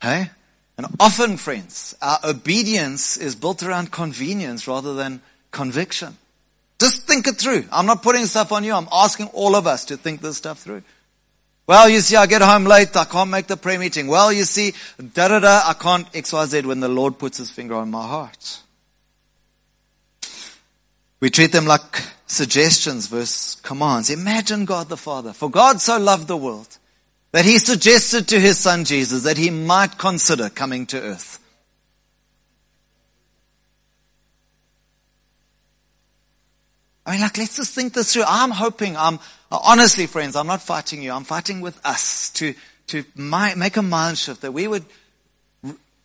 Hey? 0.00 0.30
And 0.76 0.86
often, 1.00 1.36
friends, 1.36 1.94
our 2.00 2.20
obedience 2.24 3.16
is 3.16 3.34
built 3.34 3.62
around 3.62 3.90
convenience 3.90 4.68
rather 4.68 4.94
than 4.94 5.20
conviction. 5.50 6.16
Just 6.78 7.06
think 7.06 7.26
it 7.26 7.36
through. 7.36 7.64
I'm 7.72 7.86
not 7.86 8.02
putting 8.02 8.26
stuff 8.26 8.52
on 8.52 8.62
you. 8.62 8.72
I'm 8.72 8.88
asking 8.92 9.26
all 9.32 9.56
of 9.56 9.66
us 9.66 9.86
to 9.86 9.96
think 9.96 10.20
this 10.20 10.36
stuff 10.36 10.60
through. 10.60 10.82
Well, 11.66 11.88
you 11.88 12.00
see, 12.00 12.16
I 12.16 12.26
get 12.26 12.40
home 12.40 12.64
late. 12.64 12.96
I 12.96 13.04
can't 13.04 13.28
make 13.28 13.48
the 13.48 13.56
prayer 13.56 13.78
meeting. 13.78 14.06
Well, 14.06 14.32
you 14.32 14.44
see, 14.44 14.72
da 15.12 15.28
da 15.28 15.40
da, 15.40 15.62
I 15.66 15.74
can't 15.74 16.10
XYZ 16.12 16.64
when 16.64 16.80
the 16.80 16.88
Lord 16.88 17.18
puts 17.18 17.36
his 17.38 17.50
finger 17.50 17.74
on 17.74 17.90
my 17.90 18.06
heart. 18.06 18.60
We 21.20 21.30
treat 21.30 21.52
them 21.52 21.66
like 21.66 22.02
suggestions 22.26 23.08
versus 23.08 23.56
commands. 23.62 24.10
Imagine 24.10 24.64
God 24.64 24.88
the 24.88 24.96
Father. 24.96 25.32
For 25.32 25.50
God 25.50 25.80
so 25.80 25.98
loved 25.98 26.28
the 26.28 26.36
world 26.36 26.78
that 27.32 27.44
he 27.44 27.58
suggested 27.58 28.28
to 28.28 28.40
his 28.40 28.58
son 28.58 28.84
Jesus 28.84 29.24
that 29.24 29.36
he 29.36 29.50
might 29.50 29.98
consider 29.98 30.48
coming 30.48 30.86
to 30.86 31.00
earth. 31.00 31.40
I 37.04 37.12
mean, 37.12 37.20
like, 37.22 37.38
let's 37.38 37.56
just 37.56 37.74
think 37.74 37.94
this 37.94 38.12
through. 38.12 38.24
I'm 38.26 38.50
hoping, 38.50 38.94
I'm, 38.94 39.18
honestly, 39.50 40.06
friends, 40.06 40.36
I'm 40.36 40.46
not 40.46 40.60
fighting 40.60 41.02
you. 41.02 41.10
I'm 41.10 41.24
fighting 41.24 41.62
with 41.62 41.80
us 41.84 42.28
to, 42.32 42.54
to 42.88 43.02
my, 43.14 43.54
make 43.54 43.78
a 43.78 43.82
mind 43.82 44.18
shift 44.18 44.42
that 44.42 44.52
we 44.52 44.68
would, 44.68 44.84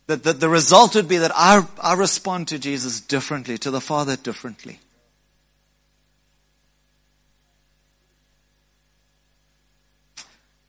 that, 0.06 0.24
that 0.24 0.40
the 0.40 0.48
result 0.48 0.94
would 0.94 1.06
be 1.06 1.18
that 1.18 1.32
I, 1.34 1.66
I 1.82 1.92
respond 1.92 2.48
to 2.48 2.58
Jesus 2.58 3.02
differently, 3.02 3.58
to 3.58 3.70
the 3.70 3.82
Father 3.82 4.16
differently. 4.16 4.80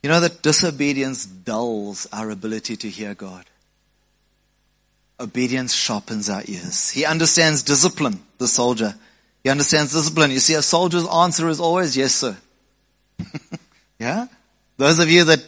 You 0.06 0.10
know 0.12 0.20
that 0.20 0.44
disobedience 0.44 1.26
dulls 1.26 2.06
our 2.14 2.30
ability 2.30 2.76
to 2.76 2.88
hear 2.88 3.16
God. 3.16 3.44
Obedience 5.20 5.74
sharpens 5.74 6.30
our 6.30 6.44
ears. 6.46 6.92
He 6.92 7.06
understands 7.06 7.64
discipline, 7.64 8.20
the 8.38 8.48
soldier. 8.48 8.94
He 9.44 9.50
understands 9.50 9.94
discipline. 9.94 10.30
You 10.30 10.38
see, 10.38 10.54
a 10.54 10.62
soldier's 10.62 11.08
answer 11.08 11.50
is 11.50 11.60
always 11.60 11.98
yes, 11.98 12.14
sir. 12.14 12.38
yeah? 14.00 14.28
Those 14.78 15.00
of 15.00 15.10
you 15.10 15.24
that 15.24 15.44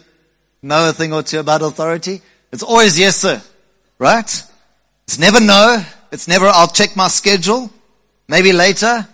know 0.60 0.88
a 0.88 0.92
thing 0.92 1.12
or 1.12 1.22
two 1.22 1.38
about 1.38 1.62
authority, 1.62 2.20
it's 2.50 2.64
always 2.64 2.98
yes, 2.98 3.14
sir. 3.14 3.40
Right? 3.96 4.42
It's 5.04 5.20
never 5.20 5.38
no. 5.38 5.84
It's 6.10 6.26
never 6.26 6.46
I'll 6.46 6.66
check 6.66 6.96
my 6.96 7.06
schedule. 7.06 7.70
Maybe 8.26 8.52
later. 8.52 9.06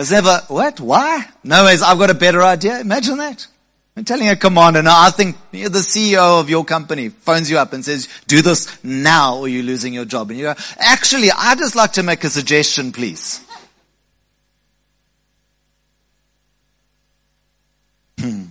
It's 0.00 0.10
never, 0.10 0.40
what? 0.48 0.80
Why? 0.80 1.26
No 1.44 1.66
ways, 1.66 1.82
I've 1.82 1.98
got 1.98 2.08
a 2.08 2.14
better 2.14 2.42
idea. 2.42 2.80
Imagine 2.80 3.18
that. 3.18 3.46
I'm 3.94 4.04
telling 4.06 4.30
a 4.30 4.36
commander, 4.36 4.82
now 4.82 4.94
I 4.96 5.10
think 5.10 5.36
the 5.50 5.68
CEO 5.68 6.40
of 6.40 6.48
your 6.48 6.64
company 6.64 7.10
phones 7.10 7.50
you 7.50 7.58
up 7.58 7.74
and 7.74 7.84
says, 7.84 8.08
do 8.26 8.40
this 8.40 8.82
now 8.82 9.36
or 9.36 9.48
you're 9.48 9.62
losing 9.62 9.92
your 9.92 10.06
job. 10.06 10.30
And 10.30 10.38
you 10.38 10.46
go, 10.46 10.54
actually, 10.78 11.30
I'd 11.30 11.58
just 11.58 11.76
like 11.76 11.92
to 11.92 12.02
make 12.02 12.24
a 12.24 12.30
suggestion, 12.30 12.92
please. 12.92 13.44
Hmm. 18.18 18.44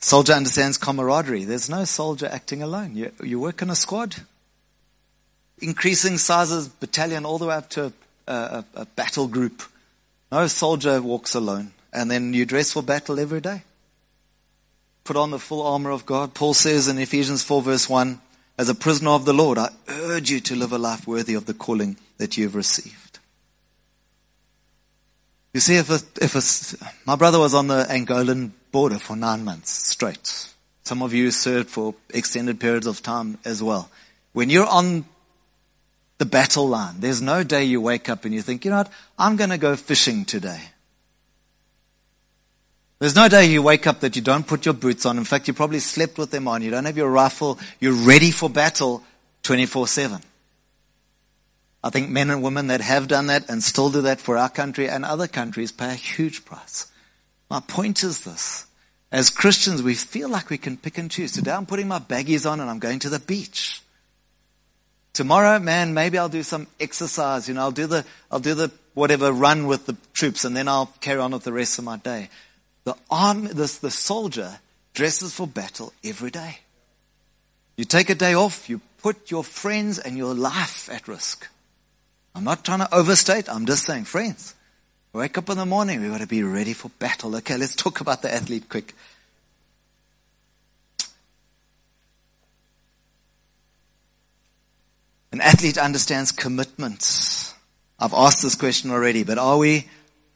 Soldier 0.00 0.34
understands 0.34 0.76
camaraderie. 0.76 1.44
There's 1.44 1.70
no 1.70 1.84
soldier 1.84 2.28
acting 2.30 2.62
alone. 2.62 2.94
You, 2.94 3.12
you 3.22 3.40
work 3.40 3.62
in 3.62 3.70
a 3.70 3.74
squad. 3.74 4.16
Increasing 5.60 6.18
sizes, 6.18 6.68
battalion, 6.68 7.24
all 7.24 7.38
the 7.38 7.46
way 7.46 7.54
up 7.54 7.70
to 7.70 7.92
a, 8.26 8.32
a, 8.32 8.64
a 8.74 8.86
battle 8.86 9.26
group. 9.26 9.62
No 10.30 10.46
soldier 10.46 11.00
walks 11.02 11.34
alone. 11.34 11.72
And 11.92 12.10
then 12.10 12.34
you 12.34 12.44
dress 12.44 12.72
for 12.72 12.82
battle 12.82 13.18
every 13.18 13.40
day. 13.40 13.62
Put 15.04 15.16
on 15.16 15.30
the 15.30 15.38
full 15.38 15.66
armor 15.66 15.90
of 15.90 16.04
God. 16.04 16.34
Paul 16.34 16.54
says 16.54 16.86
in 16.88 16.98
Ephesians 16.98 17.42
4 17.42 17.62
verse 17.62 17.88
1, 17.88 18.20
as 18.58 18.68
a 18.68 18.74
prisoner 18.74 19.10
of 19.10 19.24
the 19.24 19.32
Lord, 19.32 19.56
I 19.56 19.70
urge 19.88 20.30
you 20.30 20.40
to 20.40 20.56
live 20.56 20.72
a 20.72 20.78
life 20.78 21.06
worthy 21.06 21.34
of 21.34 21.46
the 21.46 21.54
calling 21.54 21.96
that 22.18 22.36
you 22.36 22.44
have 22.44 22.56
received. 22.56 23.20
You 25.54 25.60
see, 25.60 25.76
if 25.76 25.90
a, 25.90 26.00
if 26.22 26.34
a, 26.34 26.86
my 27.06 27.16
brother 27.16 27.38
was 27.38 27.54
on 27.54 27.68
the 27.68 27.84
Angolan 27.84 28.50
border 28.70 28.98
for 28.98 29.16
nine 29.16 29.44
months 29.44 29.70
straight. 29.70 30.48
Some 30.82 31.02
of 31.02 31.14
you 31.14 31.30
served 31.30 31.68
for 31.68 31.94
extended 32.10 32.60
periods 32.60 32.86
of 32.86 33.02
time 33.02 33.38
as 33.44 33.62
well. 33.62 33.90
When 34.32 34.50
you're 34.50 34.66
on 34.66 35.04
the 36.18 36.26
battle 36.26 36.68
line. 36.68 36.96
There's 36.98 37.22
no 37.22 37.44
day 37.44 37.64
you 37.64 37.80
wake 37.80 38.08
up 38.08 38.24
and 38.24 38.34
you 38.34 38.42
think, 38.42 38.64
you 38.64 38.70
know 38.70 38.78
what, 38.78 38.92
I'm 39.18 39.36
going 39.36 39.50
to 39.50 39.58
go 39.58 39.76
fishing 39.76 40.24
today. 40.24 40.60
There's 42.98 43.14
no 43.14 43.28
day 43.28 43.46
you 43.46 43.62
wake 43.62 43.86
up 43.86 44.00
that 44.00 44.16
you 44.16 44.22
don't 44.22 44.46
put 44.46 44.64
your 44.64 44.74
boots 44.74 45.06
on. 45.06 45.18
In 45.18 45.24
fact, 45.24 45.46
you 45.46 45.54
probably 45.54 45.78
slept 45.78 46.18
with 46.18 46.32
them 46.32 46.48
on. 46.48 46.62
You 46.62 46.72
don't 46.72 46.84
have 46.84 46.96
your 46.96 47.10
rifle. 47.10 47.58
You're 47.78 47.92
ready 47.92 48.32
for 48.32 48.50
battle 48.50 49.04
24-7. 49.44 50.20
I 51.84 51.90
think 51.90 52.10
men 52.10 52.30
and 52.30 52.42
women 52.42 52.66
that 52.66 52.80
have 52.80 53.06
done 53.06 53.28
that 53.28 53.48
and 53.48 53.62
still 53.62 53.88
do 53.88 54.02
that 54.02 54.20
for 54.20 54.36
our 54.36 54.48
country 54.48 54.88
and 54.88 55.04
other 55.04 55.28
countries 55.28 55.70
pay 55.70 55.92
a 55.92 55.94
huge 55.94 56.44
price. 56.44 56.90
My 57.48 57.60
point 57.60 58.02
is 58.02 58.24
this. 58.24 58.66
As 59.12 59.30
Christians, 59.30 59.80
we 59.80 59.94
feel 59.94 60.28
like 60.28 60.50
we 60.50 60.58
can 60.58 60.76
pick 60.76 60.98
and 60.98 61.08
choose. 61.08 61.30
Today 61.30 61.52
I'm 61.52 61.66
putting 61.66 61.86
my 61.86 62.00
baggies 62.00 62.50
on 62.50 62.58
and 62.58 62.68
I'm 62.68 62.80
going 62.80 62.98
to 63.00 63.08
the 63.08 63.20
beach. 63.20 63.80
Tomorrow, 65.18 65.58
man, 65.58 65.94
maybe 65.94 66.16
I'll 66.16 66.28
do 66.28 66.44
some 66.44 66.68
exercise. 66.78 67.48
You 67.48 67.54
know, 67.54 67.62
I'll 67.62 67.72
do 67.72 67.88
the, 67.88 68.04
I'll 68.30 68.38
do 68.38 68.54
the 68.54 68.70
whatever 68.94 69.32
run 69.32 69.66
with 69.66 69.84
the 69.84 69.96
troops 70.12 70.44
and 70.44 70.56
then 70.56 70.68
I'll 70.68 70.94
carry 71.00 71.18
on 71.18 71.32
with 71.32 71.42
the 71.42 71.52
rest 71.52 71.76
of 71.80 71.84
my 71.84 71.96
day. 71.96 72.30
The 72.84 72.94
army, 73.10 73.48
the, 73.48 73.78
the 73.80 73.90
soldier 73.90 74.60
dresses 74.94 75.34
for 75.34 75.48
battle 75.48 75.92
every 76.04 76.30
day. 76.30 76.60
You 77.76 77.84
take 77.84 78.10
a 78.10 78.14
day 78.14 78.34
off, 78.34 78.70
you 78.70 78.80
put 79.02 79.28
your 79.28 79.42
friends 79.42 79.98
and 79.98 80.16
your 80.16 80.34
life 80.34 80.88
at 80.88 81.08
risk. 81.08 81.48
I'm 82.36 82.44
not 82.44 82.64
trying 82.64 82.86
to 82.86 82.94
overstate. 82.94 83.48
I'm 83.48 83.66
just 83.66 83.86
saying, 83.86 84.04
friends, 84.04 84.54
wake 85.12 85.36
up 85.36 85.50
in 85.50 85.58
the 85.58 85.66
morning. 85.66 86.00
We've 86.00 86.12
got 86.12 86.20
to 86.20 86.28
be 86.28 86.44
ready 86.44 86.74
for 86.74 86.90
battle. 87.00 87.34
Okay, 87.34 87.56
let's 87.56 87.74
talk 87.74 88.00
about 88.00 88.22
the 88.22 88.32
athlete 88.32 88.68
quick. 88.68 88.94
An 95.30 95.40
athlete 95.40 95.78
understands 95.78 96.32
commitment. 96.32 97.54
I've 97.98 98.14
asked 98.14 98.42
this 98.42 98.54
question 98.54 98.90
already, 98.90 99.24
but 99.24 99.38
are 99.38 99.58
we 99.58 99.86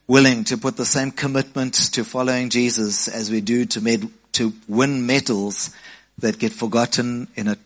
willing 0.07 0.43
to 0.43 0.57
put 0.57 0.77
the 0.77 0.85
same 0.85 1.11
commitment 1.11 1.73
to 1.93 2.03
following 2.03 2.49
Jesus 2.49 3.07
as 3.07 3.31
we 3.31 3.41
do 3.41 3.65
to, 3.65 3.81
med- 3.81 4.11
to 4.33 4.53
win 4.67 5.05
medals 5.05 5.71
that 6.19 6.37
get 6.37 6.51
forgotten 6.51 7.27
in 7.35 7.47
a 7.47 7.57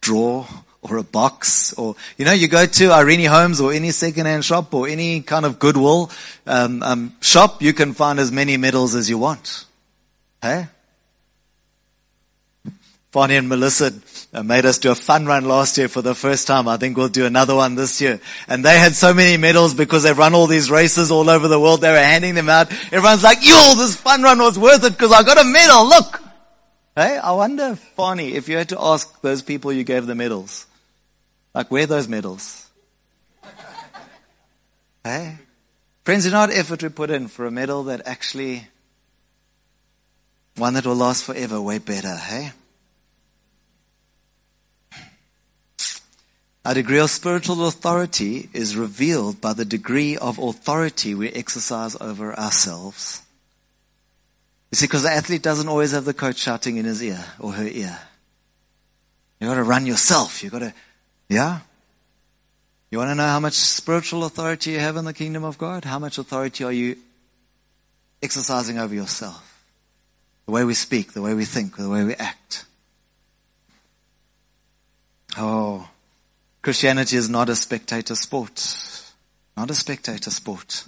drawer 0.00 0.46
or 0.82 0.96
a 0.96 1.02
box 1.02 1.72
or, 1.74 1.96
you 2.16 2.24
know, 2.24 2.32
you 2.32 2.48
go 2.48 2.66
to 2.66 2.92
Irene 2.92 3.28
Homes 3.28 3.60
or 3.60 3.72
any 3.72 3.90
secondhand 3.90 4.44
shop 4.44 4.72
or 4.72 4.88
any 4.88 5.22
kind 5.22 5.44
of 5.44 5.58
Goodwill 5.58 6.10
um, 6.46 6.82
um, 6.82 7.16
shop, 7.20 7.62
you 7.62 7.72
can 7.72 7.94
find 7.94 8.18
as 8.18 8.30
many 8.30 8.56
medals 8.56 8.94
as 8.94 9.10
you 9.10 9.18
want. 9.18 9.64
Hey? 10.40 10.68
Bonnie 13.12 13.34
and 13.34 13.48
Melissa 13.48 13.92
uh, 14.32 14.44
made 14.44 14.64
us 14.64 14.78
do 14.78 14.92
a 14.92 14.94
fun 14.94 15.26
run 15.26 15.44
last 15.44 15.76
year 15.76 15.88
for 15.88 16.00
the 16.00 16.14
first 16.14 16.46
time. 16.46 16.68
I 16.68 16.76
think 16.76 16.96
we'll 16.96 17.08
do 17.08 17.26
another 17.26 17.56
one 17.56 17.74
this 17.74 18.00
year. 18.00 18.20
And 18.46 18.64
they 18.64 18.78
had 18.78 18.94
so 18.94 19.12
many 19.12 19.36
medals 19.36 19.74
because 19.74 20.04
they've 20.04 20.16
run 20.16 20.32
all 20.32 20.46
these 20.46 20.70
races 20.70 21.10
all 21.10 21.28
over 21.28 21.48
the 21.48 21.58
world. 21.58 21.80
They 21.80 21.90
were 21.90 21.98
handing 21.98 22.36
them 22.36 22.48
out. 22.48 22.70
Everyone's 22.92 23.24
like, 23.24 23.38
yo, 23.44 23.74
this 23.74 23.96
fun 23.96 24.22
run 24.22 24.38
was 24.38 24.56
worth 24.56 24.84
it 24.84 24.92
because 24.92 25.10
I 25.10 25.24
got 25.24 25.40
a 25.40 25.44
medal. 25.44 25.88
Look. 25.88 26.22
Hey, 26.94 27.16
I 27.16 27.32
wonder, 27.32 27.76
Bonnie, 27.96 28.34
if 28.34 28.48
you 28.48 28.56
had 28.56 28.68
to 28.68 28.80
ask 28.80 29.20
those 29.22 29.42
people 29.42 29.72
you 29.72 29.84
gave 29.84 30.06
the 30.06 30.14
medals, 30.14 30.66
like, 31.52 31.70
where 31.70 31.86
those 31.86 32.06
medals? 32.06 32.68
hey? 35.04 35.36
Friends, 36.04 36.26
you 36.26 36.30
know 36.30 36.40
what 36.40 36.50
effort 36.50 36.82
we 36.82 36.88
put 36.90 37.10
in 37.10 37.26
for 37.26 37.46
a 37.46 37.50
medal 37.50 37.84
that 37.84 38.02
actually, 38.06 38.68
one 40.56 40.74
that 40.74 40.86
will 40.86 40.94
last 40.94 41.24
forever, 41.24 41.60
way 41.60 41.78
better, 41.78 42.14
hey? 42.14 42.52
Our 46.64 46.74
degree 46.74 46.98
of 46.98 47.10
spiritual 47.10 47.66
authority 47.66 48.50
is 48.52 48.76
revealed 48.76 49.40
by 49.40 49.54
the 49.54 49.64
degree 49.64 50.18
of 50.18 50.38
authority 50.38 51.14
we 51.14 51.30
exercise 51.30 51.96
over 52.00 52.38
ourselves. 52.38 53.22
You 54.70 54.76
see, 54.76 54.86
because 54.86 55.02
the 55.02 55.10
athlete 55.10 55.42
doesn't 55.42 55.68
always 55.68 55.92
have 55.92 56.04
the 56.04 56.14
coach 56.14 56.36
shouting 56.36 56.76
in 56.76 56.84
his 56.84 57.02
ear 57.02 57.24
or 57.38 57.52
her 57.52 57.66
ear. 57.66 57.98
You 59.40 59.48
gotta 59.48 59.62
run 59.62 59.86
yourself. 59.86 60.44
You 60.44 60.50
gotta, 60.50 60.74
yeah? 61.28 61.60
You 62.90 62.98
wanna 62.98 63.14
know 63.14 63.26
how 63.26 63.40
much 63.40 63.54
spiritual 63.54 64.24
authority 64.24 64.72
you 64.72 64.80
have 64.80 64.96
in 64.96 65.06
the 65.06 65.14
kingdom 65.14 65.44
of 65.44 65.56
God? 65.56 65.86
How 65.86 65.98
much 65.98 66.18
authority 66.18 66.62
are 66.62 66.72
you 66.72 66.98
exercising 68.22 68.78
over 68.78 68.94
yourself? 68.94 69.64
The 70.44 70.52
way 70.52 70.64
we 70.64 70.74
speak, 70.74 71.14
the 71.14 71.22
way 71.22 71.32
we 71.32 71.46
think, 71.46 71.76
the 71.76 71.88
way 71.88 72.04
we 72.04 72.14
act. 72.16 72.66
Oh, 75.38 75.88
Christianity 76.62 77.16
is 77.16 77.30
not 77.30 77.48
a 77.48 77.56
spectator 77.56 78.14
sport. 78.14 78.60
Not 79.56 79.70
a 79.70 79.74
spectator 79.74 80.30
sport. 80.30 80.84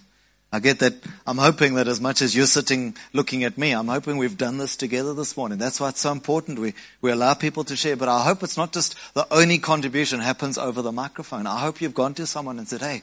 I 0.55 0.61
get 0.61 0.81
that. 0.81 0.95
I'm 1.27 1.39
hoping 1.39 1.75
that 1.75 1.89
as 1.89 1.99
much 1.99 2.21
as 2.21 2.37
you're 2.37 2.45
sitting 2.45 2.95
looking 3.15 3.43
at 3.45 3.57
me, 3.57 3.73
I'm 3.73 3.89
hoping 3.89 4.19
we've 4.19 4.37
done 4.37 4.59
this 4.59 4.77
together 4.77 5.15
this 5.15 5.35
morning. 5.35 5.57
That's 5.57 5.81
why 5.81 5.89
it's 5.89 6.01
so 6.01 6.13
important. 6.13 6.59
We, 6.59 6.75
we 7.01 7.11
allow 7.11 7.33
people 7.33 7.65
to 7.65 7.77
share, 7.77 7.97
but 7.97 8.11
I 8.11 8.23
hope 8.23 8.43
it's 8.43 8.59
not 8.59 8.73
just 8.73 8.95
the 9.15 9.27
only 9.33 9.59
contribution 9.59 10.21
happens 10.21 10.59
over 10.59 10.83
the 10.83 10.93
microphone. 10.93 11.47
I 11.47 11.59
hope 11.61 11.81
you've 11.81 11.95
gone 11.95 12.13
to 12.15 12.27
someone 12.27 12.59
and 12.59 12.69
said, 12.69 12.83
Hey, 12.83 13.03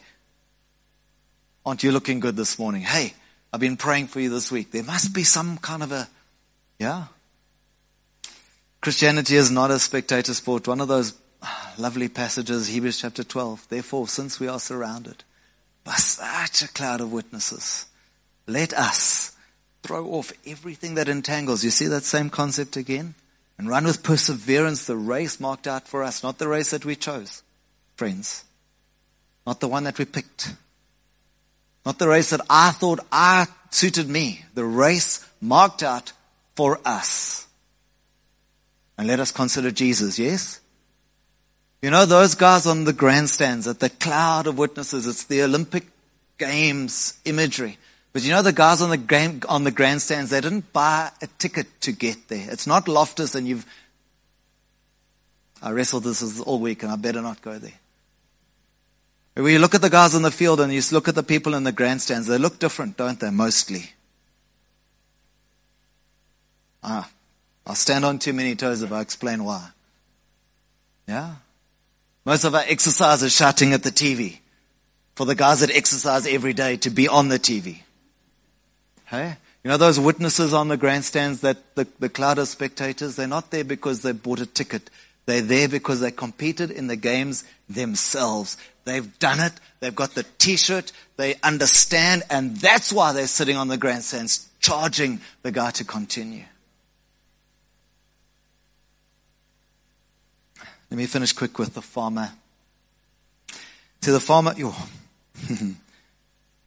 aren't 1.65 1.81
you 1.81 1.91
looking 1.91 2.19
good 2.19 2.35
this 2.35 2.59
morning? 2.59 2.83
Hey, 2.83 3.15
I've 3.51 3.59
been 3.59 3.77
praying 3.77 4.07
for 4.07 4.19
you 4.19 4.29
this 4.29 4.51
week. 4.51 4.71
There 4.71 4.83
must 4.83 5.11
be 5.11 5.23
some 5.23 5.57
kind 5.57 5.81
of 5.81 5.91
a, 5.91 6.07
yeah. 6.77 7.05
Christianity 8.79 9.35
is 9.35 9.49
not 9.49 9.71
a 9.71 9.79
spectator 9.79 10.35
sport. 10.35 10.67
One 10.67 10.81
of 10.81 10.87
those 10.87 11.13
Ah, 11.41 11.73
lovely 11.77 12.09
passages, 12.09 12.67
Hebrews 12.67 12.99
chapter 12.99 13.23
12. 13.23 13.67
Therefore, 13.69 14.07
since 14.07 14.39
we 14.39 14.47
are 14.47 14.59
surrounded 14.59 15.23
by 15.83 15.93
such 15.93 16.61
a 16.61 16.67
cloud 16.73 17.01
of 17.01 17.11
witnesses, 17.11 17.85
let 18.47 18.73
us 18.73 19.35
throw 19.83 20.07
off 20.07 20.33
everything 20.45 20.95
that 20.95 21.07
entangles. 21.07 21.63
You 21.63 21.69
see 21.69 21.87
that 21.87 22.03
same 22.03 22.29
concept 22.29 22.75
again? 22.75 23.15
And 23.57 23.67
run 23.67 23.85
with 23.85 24.03
perseverance 24.03 24.85
the 24.85 24.95
race 24.95 25.39
marked 25.39 25.67
out 25.67 25.87
for 25.87 26.03
us, 26.03 26.23
not 26.23 26.37
the 26.37 26.47
race 26.47 26.71
that 26.71 26.85
we 26.85 26.95
chose, 26.95 27.43
friends. 27.95 28.45
Not 29.45 29.59
the 29.59 29.67
one 29.67 29.83
that 29.85 29.97
we 29.97 30.05
picked. 30.05 30.53
Not 31.85 31.97
the 31.97 32.07
race 32.07 32.29
that 32.29 32.41
I 32.49 32.71
thought 32.71 32.99
I 33.11 33.47
suited 33.71 34.07
me. 34.07 34.45
The 34.53 34.65
race 34.65 35.25
marked 35.41 35.83
out 35.83 36.13
for 36.55 36.79
us. 36.85 37.47
And 38.97 39.07
let 39.07 39.19
us 39.19 39.31
consider 39.31 39.71
Jesus, 39.71 40.19
yes? 40.19 40.58
You 41.81 41.91
know, 41.91 42.05
those 42.05 42.35
guys 42.35 42.67
on 42.67 42.83
the 42.83 42.93
grandstands 42.93 43.67
at 43.67 43.79
the 43.79 43.89
cloud 43.89 44.47
of 44.47 44.57
witnesses, 44.57 45.07
it's 45.07 45.23
the 45.23 45.43
Olympic 45.43 45.87
Games 46.37 47.17
imagery. 47.25 47.77
But 48.11 48.23
you 48.23 48.31
know, 48.31 48.41
the 48.41 48.51
guys 48.51 48.81
on 48.81 48.89
the 48.89 48.97
game, 48.97 49.41
on 49.47 49.63
the 49.63 49.71
grandstands, 49.71 50.31
they 50.31 50.41
didn't 50.41 50.73
buy 50.73 51.11
a 51.21 51.27
ticket 51.37 51.67
to 51.81 51.91
get 51.91 52.27
there. 52.27 52.47
It's 52.51 52.67
not 52.67 52.87
Loftus 52.87 53.35
and 53.35 53.47
you've, 53.47 53.65
I 55.61 55.71
wrestled 55.71 56.03
this 56.03 56.39
all 56.41 56.59
week 56.59 56.83
and 56.83 56.91
I 56.91 56.95
better 56.95 57.21
not 57.21 57.41
go 57.41 57.57
there. 57.57 57.79
When 59.35 59.53
you 59.53 59.59
look 59.59 59.75
at 59.75 59.81
the 59.81 59.89
guys 59.89 60.15
on 60.15 60.21
the 60.21 60.31
field 60.31 60.59
and 60.59 60.73
you 60.73 60.81
look 60.91 61.07
at 61.07 61.15
the 61.15 61.23
people 61.23 61.53
in 61.53 61.63
the 61.63 61.71
grandstands, 61.71 62.27
they 62.27 62.37
look 62.37 62.59
different, 62.59 62.97
don't 62.97 63.19
they? 63.19 63.29
Mostly. 63.29 63.91
Ah, 66.83 67.09
I'll 67.65 67.75
stand 67.75 68.03
on 68.03 68.19
too 68.19 68.33
many 68.33 68.55
toes 68.55 68.81
if 68.81 68.91
I 68.91 68.99
explain 68.99 69.43
why. 69.45 69.69
Yeah? 71.07 71.35
Most 72.29 72.43
of 72.43 72.53
our 72.53 72.63
exercise 72.67 73.23
is 73.23 73.35
shouting 73.35 73.73
at 73.73 73.81
the 73.81 73.89
TV. 73.89 74.37
For 75.15 75.25
the 75.25 75.33
guys 75.33 75.61
that 75.61 75.75
exercise 75.75 76.27
every 76.27 76.53
day 76.53 76.77
to 76.77 76.91
be 76.91 77.07
on 77.07 77.29
the 77.29 77.39
TV. 77.39 77.79
Hey? 79.05 79.35
You 79.63 79.71
know 79.71 79.77
those 79.77 79.99
witnesses 79.99 80.53
on 80.53 80.67
the 80.67 80.77
grandstands 80.77 81.41
that 81.41 81.73
the, 81.73 81.87
the 81.97 82.07
cloud 82.07 82.37
of 82.37 82.47
spectators, 82.47 83.15
they're 83.15 83.25
not 83.25 83.49
there 83.49 83.63
because 83.63 84.03
they 84.03 84.11
bought 84.11 84.41
a 84.41 84.45
ticket. 84.45 84.91
They're 85.25 85.41
there 85.41 85.67
because 85.67 86.01
they 86.01 86.11
competed 86.11 86.69
in 86.69 86.85
the 86.85 86.95
games 86.95 87.45
themselves. 87.67 88.57
They've 88.85 89.17
done 89.17 89.39
it. 89.39 89.53
They've 89.79 89.95
got 89.95 90.13
the 90.13 90.25
t-shirt. 90.37 90.91
They 91.17 91.33
understand. 91.41 92.21
And 92.29 92.55
that's 92.57 92.93
why 92.93 93.11
they're 93.11 93.25
sitting 93.25 93.57
on 93.57 93.69
the 93.69 93.77
grandstands 93.77 94.47
charging 94.59 95.19
the 95.41 95.51
guy 95.51 95.71
to 95.71 95.83
continue. 95.83 96.43
Let 100.89 100.97
me 100.97 101.05
finish 101.05 101.33
quick 101.33 101.59
with 101.59 101.73
the 101.73 101.81
farmer. 101.81 102.31
To 104.01 104.11
the 104.11 104.19
farmer, 104.19 104.53
the 104.53 105.75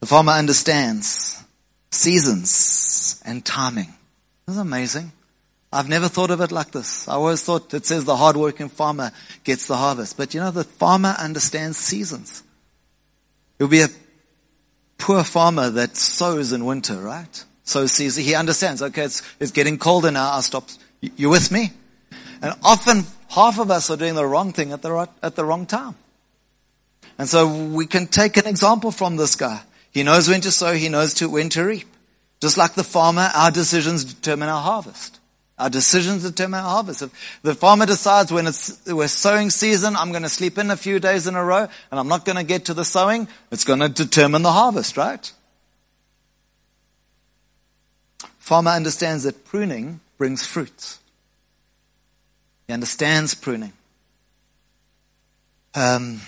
farmer 0.07 0.33
understands 0.33 1.43
seasons 1.91 3.23
and 3.25 3.45
timing. 3.45 3.89
This 4.47 4.55
Isn't 4.55 4.67
amazing? 4.67 5.13
I've 5.73 5.89
never 5.89 6.09
thought 6.09 6.31
of 6.31 6.43
it 6.43 6.53
like 6.53 6.73
this. 6.73 7.09
I 7.09 7.15
always 7.15 7.43
thought 7.43 7.73
it 7.73 7.87
says 7.87 8.05
the 8.05 8.17
hardworking 8.17 8.69
farmer 8.69 9.11
gets 9.43 9.67
the 9.67 9.77
harvest. 9.77 10.19
But 10.19 10.35
you 10.35 10.41
know, 10.41 10.51
the 10.51 10.65
farmer 10.65 11.15
understands 11.19 11.79
seasons. 11.79 12.43
It 13.59 13.65
would 13.65 13.71
be 13.71 13.81
a 13.81 13.89
poor 14.99 15.25
farmer 15.25 15.71
that 15.71 15.97
sows 15.97 16.53
in 16.53 16.67
winter, 16.67 16.97
right? 16.97 17.45
So 17.65 17.87
season. 17.87 18.25
He 18.25 18.35
understands, 18.35 18.83
okay, 18.83 19.05
it's, 19.05 19.23
it's 19.41 19.53
getting 19.53 19.79
colder 19.79 20.11
now. 20.11 20.33
I'll 20.33 20.43
stop. 20.43 20.69
You 21.01 21.31
with 21.31 21.51
me? 21.51 21.73
And 22.43 22.55
often 22.63 23.05
half 23.29 23.59
of 23.59 23.71
us 23.71 23.89
are 23.89 23.97
doing 23.97 24.17
the 24.17 24.27
wrong 24.27 24.53
thing 24.53 24.73
at 24.73 24.83
the 24.83 24.93
right, 24.93 25.09
at 25.23 25.37
the 25.37 25.45
wrong 25.45 25.65
time. 25.65 25.95
And 27.17 27.29
so 27.29 27.47
we 27.47 27.87
can 27.87 28.09
take 28.09 28.37
an 28.37 28.47
example 28.47 28.91
from 28.91 29.17
this 29.17 29.37
guy. 29.37 29.63
He 29.93 30.03
knows 30.03 30.29
when 30.29 30.41
to 30.41 30.51
sow, 30.51 30.75
he 30.75 30.89
knows 30.89 31.15
to, 31.15 31.29
when 31.29 31.49
to 31.51 31.65
reap. 31.65 31.87
Just 32.41 32.57
like 32.57 32.75
the 32.75 32.83
farmer, 32.83 33.31
our 33.35 33.53
decisions 33.53 34.05
determine 34.05 34.49
our 34.49 34.61
harvest. 34.61 35.21
Our 35.59 35.71
decisions 35.71 36.25
determine 36.25 36.59
our 36.59 36.71
harvest. 36.71 37.03
If 37.03 37.41
the 37.43 37.55
farmer 37.55 37.87
decides 37.87 38.33
when 38.33 38.49
it's 38.49 38.85
we're 38.87 39.07
sowing 39.07 39.51
season, 39.51 39.95
I'm 39.95 40.11
going 40.11 40.25
to 40.25 40.29
sleep 40.29 40.59
in 40.59 40.71
a 40.73 40.77
few 40.77 40.99
days 40.99 41.29
in 41.29 41.37
a 41.37 41.45
row 41.45 41.69
and 41.91 42.01
I'm 42.01 42.09
not 42.09 42.25
going 42.25 42.37
to 42.37 42.43
get 42.43 42.65
to 42.65 42.75
the 42.75 42.85
sowing, 42.85 43.29
it's 43.53 43.65
going 43.65 43.79
to 43.79 43.89
determine 43.89 44.43
the 44.43 44.51
harvest, 44.51 44.97
right? 44.97 45.31
Farmer 48.39 48.73
understands 48.73 49.23
that 49.23 49.45
pruning 49.45 50.01
brings 50.19 50.45
fruits. 50.45 50.99
He 52.67 52.73
understands 52.73 53.35
pruning. 53.35 53.73
Um, 55.75 56.21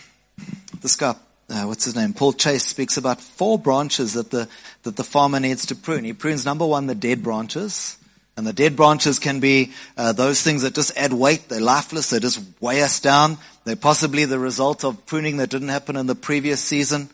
this 0.82 0.96
guy, 0.96 1.14
uh, 1.50 1.64
what's 1.64 1.84
his 1.84 1.94
name? 1.94 2.12
Paul 2.12 2.32
Chase 2.32 2.64
speaks 2.64 2.96
about 2.96 3.20
four 3.20 3.58
branches 3.58 4.14
that 4.14 4.30
the, 4.30 4.48
that 4.82 4.96
the 4.96 5.04
farmer 5.04 5.40
needs 5.40 5.66
to 5.66 5.76
prune. 5.76 6.04
He 6.04 6.12
prunes 6.12 6.44
number 6.44 6.66
one, 6.66 6.86
the 6.86 6.94
dead 6.94 7.22
branches. 7.22 7.98
And 8.36 8.46
the 8.46 8.52
dead 8.52 8.74
branches 8.74 9.20
can 9.20 9.38
be 9.38 9.72
uh, 9.96 10.12
those 10.12 10.42
things 10.42 10.62
that 10.62 10.74
just 10.74 10.96
add 10.96 11.12
weight. 11.12 11.48
They're 11.48 11.60
lifeless. 11.60 12.10
They 12.10 12.18
just 12.18 12.42
weigh 12.60 12.82
us 12.82 12.98
down. 12.98 13.38
They're 13.64 13.76
possibly 13.76 14.24
the 14.24 14.40
result 14.40 14.84
of 14.84 15.06
pruning 15.06 15.36
that 15.36 15.50
didn't 15.50 15.68
happen 15.68 15.96
in 15.96 16.06
the 16.06 16.16
previous 16.16 16.60
season. 16.60 17.10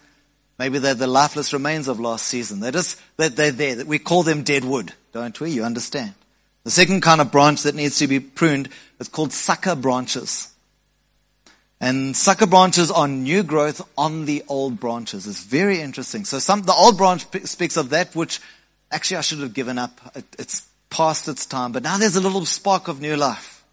Maybe 0.58 0.78
they're 0.78 0.94
the 0.94 1.06
lifeless 1.06 1.52
remains 1.52 1.88
of 1.88 2.00
last 2.00 2.26
season. 2.26 2.60
They're 2.60 2.72
just, 2.72 3.00
they're, 3.16 3.28
they're 3.28 3.50
there. 3.50 3.84
We 3.84 3.98
call 3.98 4.22
them 4.22 4.42
dead 4.42 4.64
wood, 4.64 4.92
don't 5.12 5.38
we? 5.40 5.50
You 5.50 5.64
understand? 5.64 6.14
The 6.64 6.70
second 6.70 7.00
kind 7.00 7.20
of 7.20 7.32
branch 7.32 7.62
that 7.62 7.74
needs 7.74 7.98
to 7.98 8.06
be 8.06 8.20
pruned 8.20 8.68
is 8.98 9.08
called 9.08 9.32
sucker 9.32 9.74
branches. 9.74 10.52
And 11.80 12.14
sucker 12.14 12.46
branches 12.46 12.90
are 12.90 13.08
new 13.08 13.42
growth 13.42 13.80
on 13.96 14.26
the 14.26 14.42
old 14.48 14.78
branches. 14.78 15.26
It's 15.26 15.44
very 15.44 15.80
interesting. 15.80 16.26
So 16.26 16.38
some, 16.38 16.62
the 16.62 16.74
old 16.74 16.98
branch 16.98 17.24
speaks 17.44 17.78
of 17.78 17.90
that 17.90 18.14
which 18.14 18.40
actually 18.90 19.16
I 19.16 19.22
should 19.22 19.38
have 19.38 19.54
given 19.54 19.78
up. 19.78 19.98
It, 20.14 20.24
it's 20.38 20.68
past 20.90 21.28
its 21.28 21.46
time, 21.46 21.72
but 21.72 21.82
now 21.82 21.96
there's 21.96 22.16
a 22.16 22.20
little 22.20 22.44
spark 22.44 22.88
of 22.88 23.00
new 23.00 23.16
life. 23.16 23.64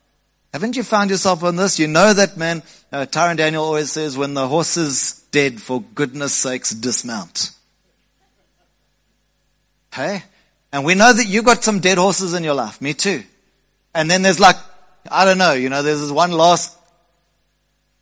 Haven't 0.53 0.77
you 0.77 0.83
found 0.83 1.09
yourself 1.09 1.43
on 1.43 1.57
this? 1.57 1.79
You 1.79 1.87
know 1.87 2.13
that 2.13 2.37
man, 2.37 2.63
uh, 2.91 3.05
Tyron 3.05 3.35
Daniel 3.35 3.63
always 3.63 3.91
says 3.91 4.17
when 4.17 4.33
the 4.33 4.47
horse 4.47 4.77
is 4.77 5.21
dead, 5.31 5.61
for 5.61 5.81
goodness 5.81 6.33
sakes, 6.33 6.71
dismount. 6.71 7.51
Hey? 9.93 10.23
And 10.71 10.83
we 10.83 10.95
know 10.95 11.13
that 11.13 11.25
you 11.25 11.43
got 11.43 11.63
some 11.63 11.79
dead 11.79 11.97
horses 11.97 12.33
in 12.33 12.43
your 12.43 12.53
life. 12.53 12.81
Me 12.81 12.93
too. 12.93 13.23
And 13.93 14.09
then 14.11 14.21
there's 14.21 14.39
like, 14.39 14.57
I 15.09 15.25
don't 15.25 15.37
know, 15.37 15.53
you 15.53 15.69
know, 15.69 15.81
there's 15.81 16.01
this 16.01 16.11
one 16.11 16.31
last 16.31 16.77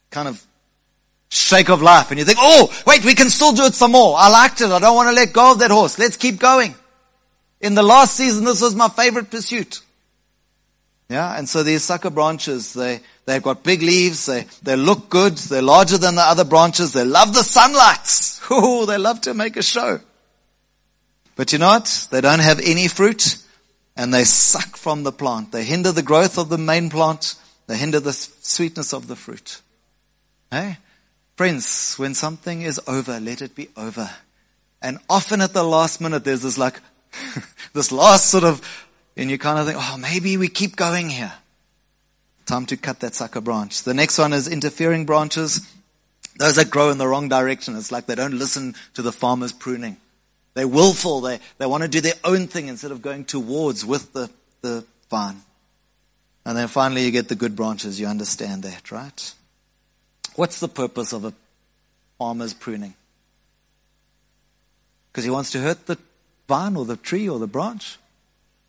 kind 0.09 0.27
of 0.27 0.41
shake 1.29 1.69
of 1.69 1.81
life 1.81 2.09
and 2.09 2.19
you 2.19 2.25
think, 2.25 2.39
oh, 2.41 2.73
wait, 2.87 3.03
we 3.03 3.13
can 3.13 3.29
still 3.29 3.51
do 3.53 3.65
it 3.65 3.73
some 3.73 3.91
more. 3.91 4.15
I 4.17 4.29
liked 4.29 4.61
it. 4.61 4.71
I 4.71 4.79
don't 4.79 4.95
want 4.95 5.09
to 5.09 5.15
let 5.15 5.33
go 5.33 5.51
of 5.51 5.59
that 5.59 5.71
horse. 5.71 5.99
Let's 5.99 6.17
keep 6.17 6.39
going. 6.39 6.75
In 7.61 7.75
the 7.75 7.83
last 7.83 8.15
season, 8.15 8.45
this 8.45 8.61
was 8.61 8.75
my 8.75 8.89
favorite 8.89 9.29
pursuit. 9.29 9.81
Yeah. 11.09 11.37
And 11.37 11.47
so 11.47 11.63
these 11.63 11.83
sucker 11.83 12.09
branches, 12.09 12.73
they, 12.73 13.01
they've 13.25 13.43
got 13.43 13.63
big 13.63 13.81
leaves. 13.81 14.25
They, 14.25 14.45
they 14.63 14.75
look 14.75 15.09
good. 15.09 15.37
They're 15.37 15.61
larger 15.61 15.97
than 15.97 16.15
the 16.15 16.21
other 16.21 16.43
branches. 16.45 16.93
They 16.93 17.05
love 17.05 17.33
the 17.33 17.43
sunlight. 17.43 18.31
Oh, 18.47 18.85
they 18.85 18.99
love 18.99 19.21
to 19.21 19.33
make 19.33 19.57
a 19.57 19.63
show. 19.63 19.99
But 21.35 21.51
you 21.51 21.59
know 21.59 21.67
what? 21.67 22.07
They 22.11 22.21
don't 22.21 22.39
have 22.39 22.59
any 22.61 22.87
fruit 22.87 23.37
and 23.95 24.13
they 24.13 24.23
suck 24.23 24.77
from 24.77 25.03
the 25.03 25.11
plant. 25.11 25.51
They 25.51 25.63
hinder 25.63 25.91
the 25.91 26.01
growth 26.01 26.37
of 26.37 26.49
the 26.49 26.57
main 26.57 26.89
plant. 26.89 27.35
They 27.67 27.77
hinder 27.77 27.99
the 27.99 28.13
sweetness 28.13 28.93
of 28.93 29.07
the 29.07 29.15
fruit. 29.15 29.61
Hey? 30.51 30.77
Friends, 31.35 31.95
when 31.95 32.13
something 32.13 32.61
is 32.61 32.79
over, 32.87 33.19
let 33.19 33.41
it 33.41 33.55
be 33.55 33.69
over. 33.75 34.09
And 34.81 34.99
often 35.09 35.41
at 35.41 35.53
the 35.53 35.63
last 35.63 35.99
minute, 35.99 36.23
there's 36.23 36.43
this 36.43 36.57
like, 36.57 36.79
this 37.73 37.91
last 37.91 38.29
sort 38.29 38.43
of, 38.43 38.61
and 39.17 39.29
you 39.29 39.37
kind 39.37 39.59
of 39.59 39.65
think, 39.65 39.77
oh, 39.79 39.97
maybe 39.97 40.37
we 40.37 40.47
keep 40.47 40.75
going 40.75 41.09
here. 41.09 41.33
Time 42.45 42.65
to 42.67 42.77
cut 42.77 42.99
that 42.99 43.15
sucker 43.15 43.41
branch. 43.41 43.83
The 43.83 43.93
next 43.93 44.19
one 44.19 44.31
is 44.31 44.47
interfering 44.47 45.05
branches. 45.05 45.67
Those 46.37 46.57
that 46.57 46.69
grow 46.69 46.89
in 46.89 46.99
the 46.99 47.07
wrong 47.07 47.27
direction. 47.27 47.75
It's 47.75 47.91
like 47.91 48.05
they 48.05 48.15
don't 48.15 48.37
listen 48.37 48.75
to 48.93 49.01
the 49.01 49.11
farmer's 49.11 49.51
pruning. 49.51 49.97
They're 50.55 50.67
willful. 50.67 51.21
They, 51.21 51.39
they 51.59 51.65
want 51.67 51.83
to 51.83 51.89
do 51.89 52.01
their 52.01 52.13
own 52.23 52.47
thing 52.47 52.67
instead 52.67 52.91
of 52.91 53.01
going 53.01 53.25
towards 53.25 53.85
with 53.85 54.11
the, 54.13 54.29
the 54.61 54.83
vine. 55.09 55.41
And 56.45 56.57
then 56.57 56.67
finally 56.67 57.03
you 57.03 57.11
get 57.11 57.27
the 57.27 57.35
good 57.35 57.55
branches. 57.55 57.99
You 57.99 58.07
understand 58.07 58.63
that, 58.63 58.91
right? 58.91 59.33
What's 60.35 60.59
the 60.59 60.67
purpose 60.67 61.13
of 61.13 61.25
a 61.25 61.33
farmer's 62.17 62.53
pruning? 62.53 62.95
Because 65.11 65.25
he 65.25 65.29
wants 65.29 65.51
to 65.51 65.59
hurt 65.59 65.85
the 65.85 65.97
vine 66.47 66.75
or 66.75 66.85
the 66.85 66.97
tree 66.97 67.29
or 67.29 67.37
the 67.37 67.47
branch? 67.47 67.97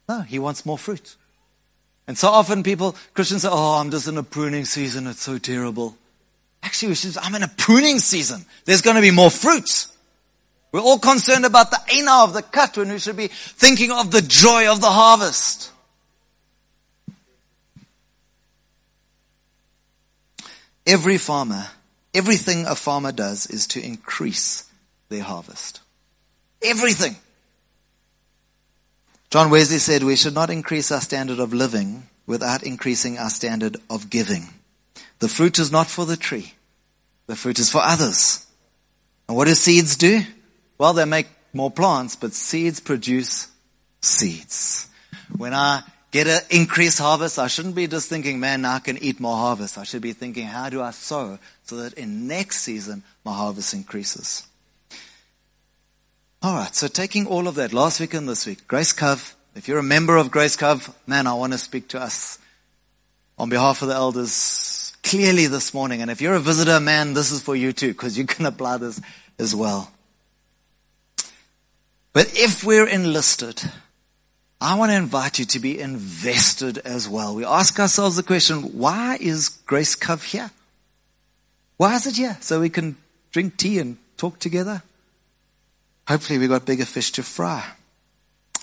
No, 0.09 0.21
he 0.21 0.39
wants 0.39 0.67
more 0.67 0.79
fruit. 0.79 1.17
And 2.09 2.17
so 2.17 2.29
often 2.29 2.63
people, 2.63 2.97
Christians 3.15 3.43
say, 3.43 3.49
oh, 3.51 3.81
I'm 3.81 3.91
just 3.91 4.09
in 4.09 4.17
a 4.17 4.23
pruning 4.23 4.65
season. 4.65 5.07
It's 5.07 5.23
so 5.23 5.39
terrible. 5.39 5.97
Actually, 6.63 6.89
we 6.89 6.95
should, 6.95 7.19
I'm 7.19 7.35
in 7.35 7.43
a 7.43 7.49
pruning 7.49 7.99
season. 7.99 8.45
There's 8.65 8.83
going 8.83 8.97
to 8.97 9.03
be 9.03 9.11
more 9.11 9.31
fruit. 9.31 9.87
We're 10.77 10.83
all 10.83 10.99
concerned 10.99 11.47
about 11.47 11.71
the 11.71 11.81
ina 11.97 12.23
of 12.25 12.35
the 12.35 12.43
cut 12.43 12.77
when 12.77 12.91
we 12.91 12.99
should 12.99 13.17
be 13.17 13.29
thinking 13.29 13.91
of 13.91 14.11
the 14.11 14.21
joy 14.21 14.71
of 14.71 14.83
the 14.83 14.91
harvest. 14.91 15.73
Every 20.87 21.17
farmer, 21.17 21.65
everything 22.13 22.67
a 22.67 22.75
farmer 22.77 23.11
does 23.11 23.47
is 23.47 23.67
to 23.69 23.83
increase 23.83 24.71
their 25.09 25.23
harvest. 25.23 25.81
Everything. 26.61 27.17
John 29.31 29.49
Wesley 29.49 29.79
said 29.79 30.03
we 30.03 30.15
should 30.15 30.35
not 30.35 30.51
increase 30.51 30.93
our 30.93 31.01
standard 31.01 31.39
of 31.39 31.55
living 31.55 32.07
without 32.27 32.65
increasing 32.65 33.17
our 33.17 33.31
standard 33.31 33.79
of 33.89 34.11
giving. 34.11 34.49
The 35.21 35.29
fruit 35.29 35.59
is 35.59 35.73
not 35.73 35.87
for 35.87 36.05
the 36.05 36.19
tree. 36.19 36.53
The 37.29 37.35
fruit 37.35 37.59
is 37.59 37.73
for 37.73 37.81
others. 37.83 38.45
And 39.27 39.39
what 39.39 39.47
do 39.47 39.55
seeds 39.55 39.97
do? 39.97 40.21
Well, 40.79 40.93
they 40.93 41.05
make 41.05 41.29
more 41.53 41.71
plants, 41.71 42.17
but 42.17 42.33
seeds 42.33 42.81
produce 42.81 43.49
seeds. 44.01 44.89
When 45.37 45.55
I 45.55 45.83
get 46.11 46.27
an 46.27 46.41
increased 46.51 46.99
harvest, 46.99 47.39
I 47.39 47.47
shouldn't 47.47 47.75
be 47.75 47.87
just 47.87 48.09
thinking, 48.09 48.41
man, 48.41 48.65
I 48.65 48.79
can 48.79 48.99
eat 48.99 49.21
more 49.21 49.37
harvest. 49.37 49.79
I 49.79 49.85
should 49.85 50.03
be 50.03 50.13
thinking, 50.13 50.47
how 50.47 50.69
do 50.69 50.83
I 50.83 50.91
sow 50.91 51.39
so 51.65 51.77
that 51.77 51.95
in 51.95 52.27
next 52.27 52.61
season 52.63 53.03
my 53.25 53.33
harvest 53.33 53.75
increases? 53.75 54.47
All 56.43 56.55
right, 56.55 56.75
so 56.75 56.87
taking 56.87 57.27
all 57.27 57.49
of 57.49 57.57
that 57.57 57.73
last 57.73 57.99
week 57.99 58.15
and 58.15 58.29
this 58.29 58.47
week, 58.47 58.69
Grace 58.69 58.93
Cove, 58.93 59.35
if 59.55 59.69
you're 59.69 59.79
a 59.79 59.83
member 59.83 60.17
of 60.17 60.31
Grace 60.31 60.57
Cove, 60.57 60.95
man, 61.07 61.27
I 61.27 61.33
want 61.33 61.53
to 61.55 61.59
speak 61.59 61.89
to 61.89 62.01
us 62.01 62.39
on 63.39 63.49
behalf 63.49 63.83
of 63.83 63.89
the 63.89 63.95
elders 63.95 64.95
clearly 65.03 65.47
this 65.47 65.73
morning. 65.73 66.03
And 66.03 66.11
if 66.11 66.21
you're 66.21 66.35
a 66.35 66.41
visitor, 66.41 66.79
man, 66.79 67.15
this 67.15 67.33
is 67.33 67.43
for 67.43 67.57
you 67.57 67.73
too, 67.73 67.89
because 67.89 68.17
you 68.19 68.27
can 68.27 68.47
apply 68.47 68.77
this 68.77 69.01
as 69.39 69.55
well. 69.55 69.91
But 72.17 72.33
if 72.35 72.65
we're 72.65 72.89
enlisted, 72.89 73.63
I 74.59 74.79
want 74.79 74.91
to 74.91 74.97
invite 74.97 75.39
you 75.39 75.45
to 75.45 75.59
be 75.61 75.79
invested 75.79 76.79
as 76.79 77.07
well. 77.07 77.35
We 77.35 77.45
ask 77.45 77.79
ourselves 77.79 78.17
the 78.17 78.23
question, 78.23 78.79
why 78.79 79.19
is 79.21 79.51
Grace 79.51 79.95
Cove 79.95 80.23
here? 80.23 80.51
Why 81.77 81.95
is 81.95 82.07
it 82.07 82.17
here? 82.17 82.39
So 82.41 82.59
we 82.59 82.71
can 82.71 82.97
drink 83.33 83.59
tea 83.59 83.81
and 83.81 83.99
talk 84.17 84.39
together? 84.39 84.83
Hopefully 86.09 86.39
we've 86.39 86.49
got 86.49 86.65
bigger 86.65 86.87
fish 86.87 87.13
to 87.13 87.23
fry. 87.23 87.63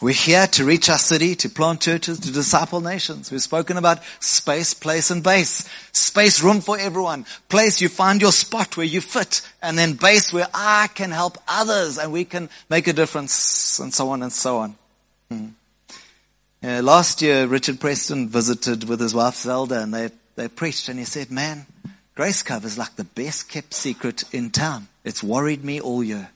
We're 0.01 0.13
here 0.13 0.47
to 0.47 0.65
reach 0.65 0.89
our 0.89 0.97
city, 0.97 1.33
to 1.35 1.49
plant 1.49 1.79
churches, 1.79 2.19
to 2.19 2.31
disciple 2.31 2.81
nations. 2.81 3.31
We've 3.31 3.41
spoken 3.41 3.77
about 3.77 3.99
space, 4.19 4.73
place, 4.73 5.09
and 5.11 5.23
base. 5.23 5.69
Space, 5.93 6.43
room 6.43 6.59
for 6.59 6.77
everyone. 6.77 7.25
Place, 7.47 7.79
you 7.79 7.87
find 7.87 8.21
your 8.21 8.33
spot 8.33 8.75
where 8.75 8.85
you 8.85 8.99
fit. 8.99 9.41
And 9.61 9.77
then 9.77 9.93
base, 9.93 10.33
where 10.33 10.47
I 10.53 10.89
can 10.93 11.11
help 11.11 11.37
others 11.47 11.97
and 11.97 12.11
we 12.11 12.25
can 12.25 12.49
make 12.69 12.87
a 12.87 12.93
difference, 12.93 13.79
and 13.79 13.93
so 13.93 14.09
on 14.09 14.23
and 14.23 14.33
so 14.33 14.57
on. 14.57 14.75
Hmm. 15.31 15.47
Last 16.61 17.21
year, 17.21 17.47
Richard 17.47 17.79
Preston 17.79 18.27
visited 18.27 18.83
with 18.89 18.99
his 18.99 19.13
wife 19.13 19.35
Zelda, 19.35 19.81
and 19.81 19.93
they, 19.93 20.09
they 20.35 20.49
preached, 20.49 20.89
and 20.89 20.99
he 20.99 21.05
said, 21.05 21.31
man, 21.31 21.65
Grace 22.15 22.43
Cove 22.43 22.65
is 22.65 22.77
like 22.77 22.97
the 22.97 23.05
best 23.05 23.47
kept 23.47 23.73
secret 23.73 24.25
in 24.33 24.49
town. 24.49 24.89
It's 25.05 25.23
worried 25.23 25.63
me 25.63 25.79
all 25.79 26.03
year. 26.03 26.29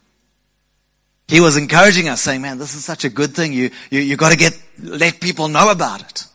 He 1.28 1.42
was 1.42 1.58
encouraging 1.58 2.08
us 2.08 2.22
saying, 2.22 2.42
man, 2.42 2.58
this 2.58 2.74
is 2.74 2.86
such 2.86 3.04
a 3.04 3.10
good 3.10 3.36
thing. 3.36 3.52
You, 3.52 3.70
you, 3.92 4.00
you 4.00 4.16
gotta 4.16 4.38
get, 4.38 4.58
let 4.82 5.20
people 5.20 5.50
know 5.50 5.70
about 5.70 6.02
it. 6.02 6.26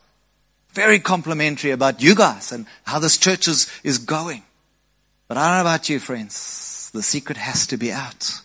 Very 0.73 0.99
complimentary 0.99 1.71
about 1.71 2.03
you 2.03 2.15
guys 2.15 2.53
and 2.53 2.67
how 2.85 2.99
this 2.99 3.17
church 3.17 3.49
is, 3.49 3.71
is 3.83 3.99
going. 3.99 4.43
But 5.29 5.39
I 5.39 5.47
don't 5.47 5.57
know 5.57 5.71
about 5.71 5.89
you, 5.89 5.99
friends. 5.99 6.91
The 6.93 7.03
secret 7.03 7.39
has 7.39 7.67
to 7.69 7.79
be 7.79 7.91
out. 7.91 8.41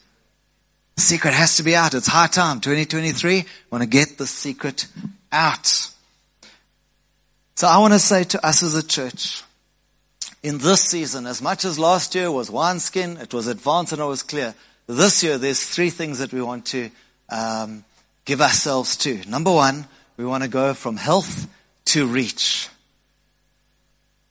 The 0.95 1.01
secret 1.01 1.33
has 1.33 1.57
to 1.57 1.63
be 1.63 1.75
out. 1.75 1.93
It's 1.93 2.07
high 2.07 2.27
time. 2.27 2.61
2023, 2.61 3.45
want 3.69 3.83
to 3.83 3.89
get 3.89 4.17
the 4.17 4.25
secret 4.25 4.87
out. 5.31 5.67
So 7.55 7.67
I 7.67 7.77
want 7.79 7.93
to 7.93 7.99
say 7.99 8.23
to 8.23 8.45
us 8.45 8.63
as 8.63 8.75
a 8.75 8.85
church, 8.85 9.43
in 10.43 10.59
this 10.59 10.81
season, 10.81 11.25
as 11.25 11.41
much 11.41 11.65
as 11.65 11.77
last 11.77 12.15
year 12.15 12.31
was 12.31 12.49
wineskin, 12.49 13.17
it 13.17 13.33
was 13.33 13.47
advanced 13.47 13.91
and 13.91 14.01
it 14.01 14.05
was 14.05 14.23
clear, 14.23 14.55
this 14.87 15.23
year 15.23 15.37
there's 15.37 15.63
three 15.63 15.89
things 15.89 16.19
that 16.19 16.33
we 16.33 16.41
want 16.41 16.65
to 16.67 16.89
um, 17.29 17.83
give 18.25 18.41
ourselves 18.41 18.97
to. 18.97 19.21
Number 19.29 19.51
one, 19.51 19.85
we 20.15 20.25
want 20.25 20.43
to 20.43 20.49
go 20.49 20.73
from 20.73 20.97
health 20.97 21.47
to 21.85 22.07
reach. 22.07 22.69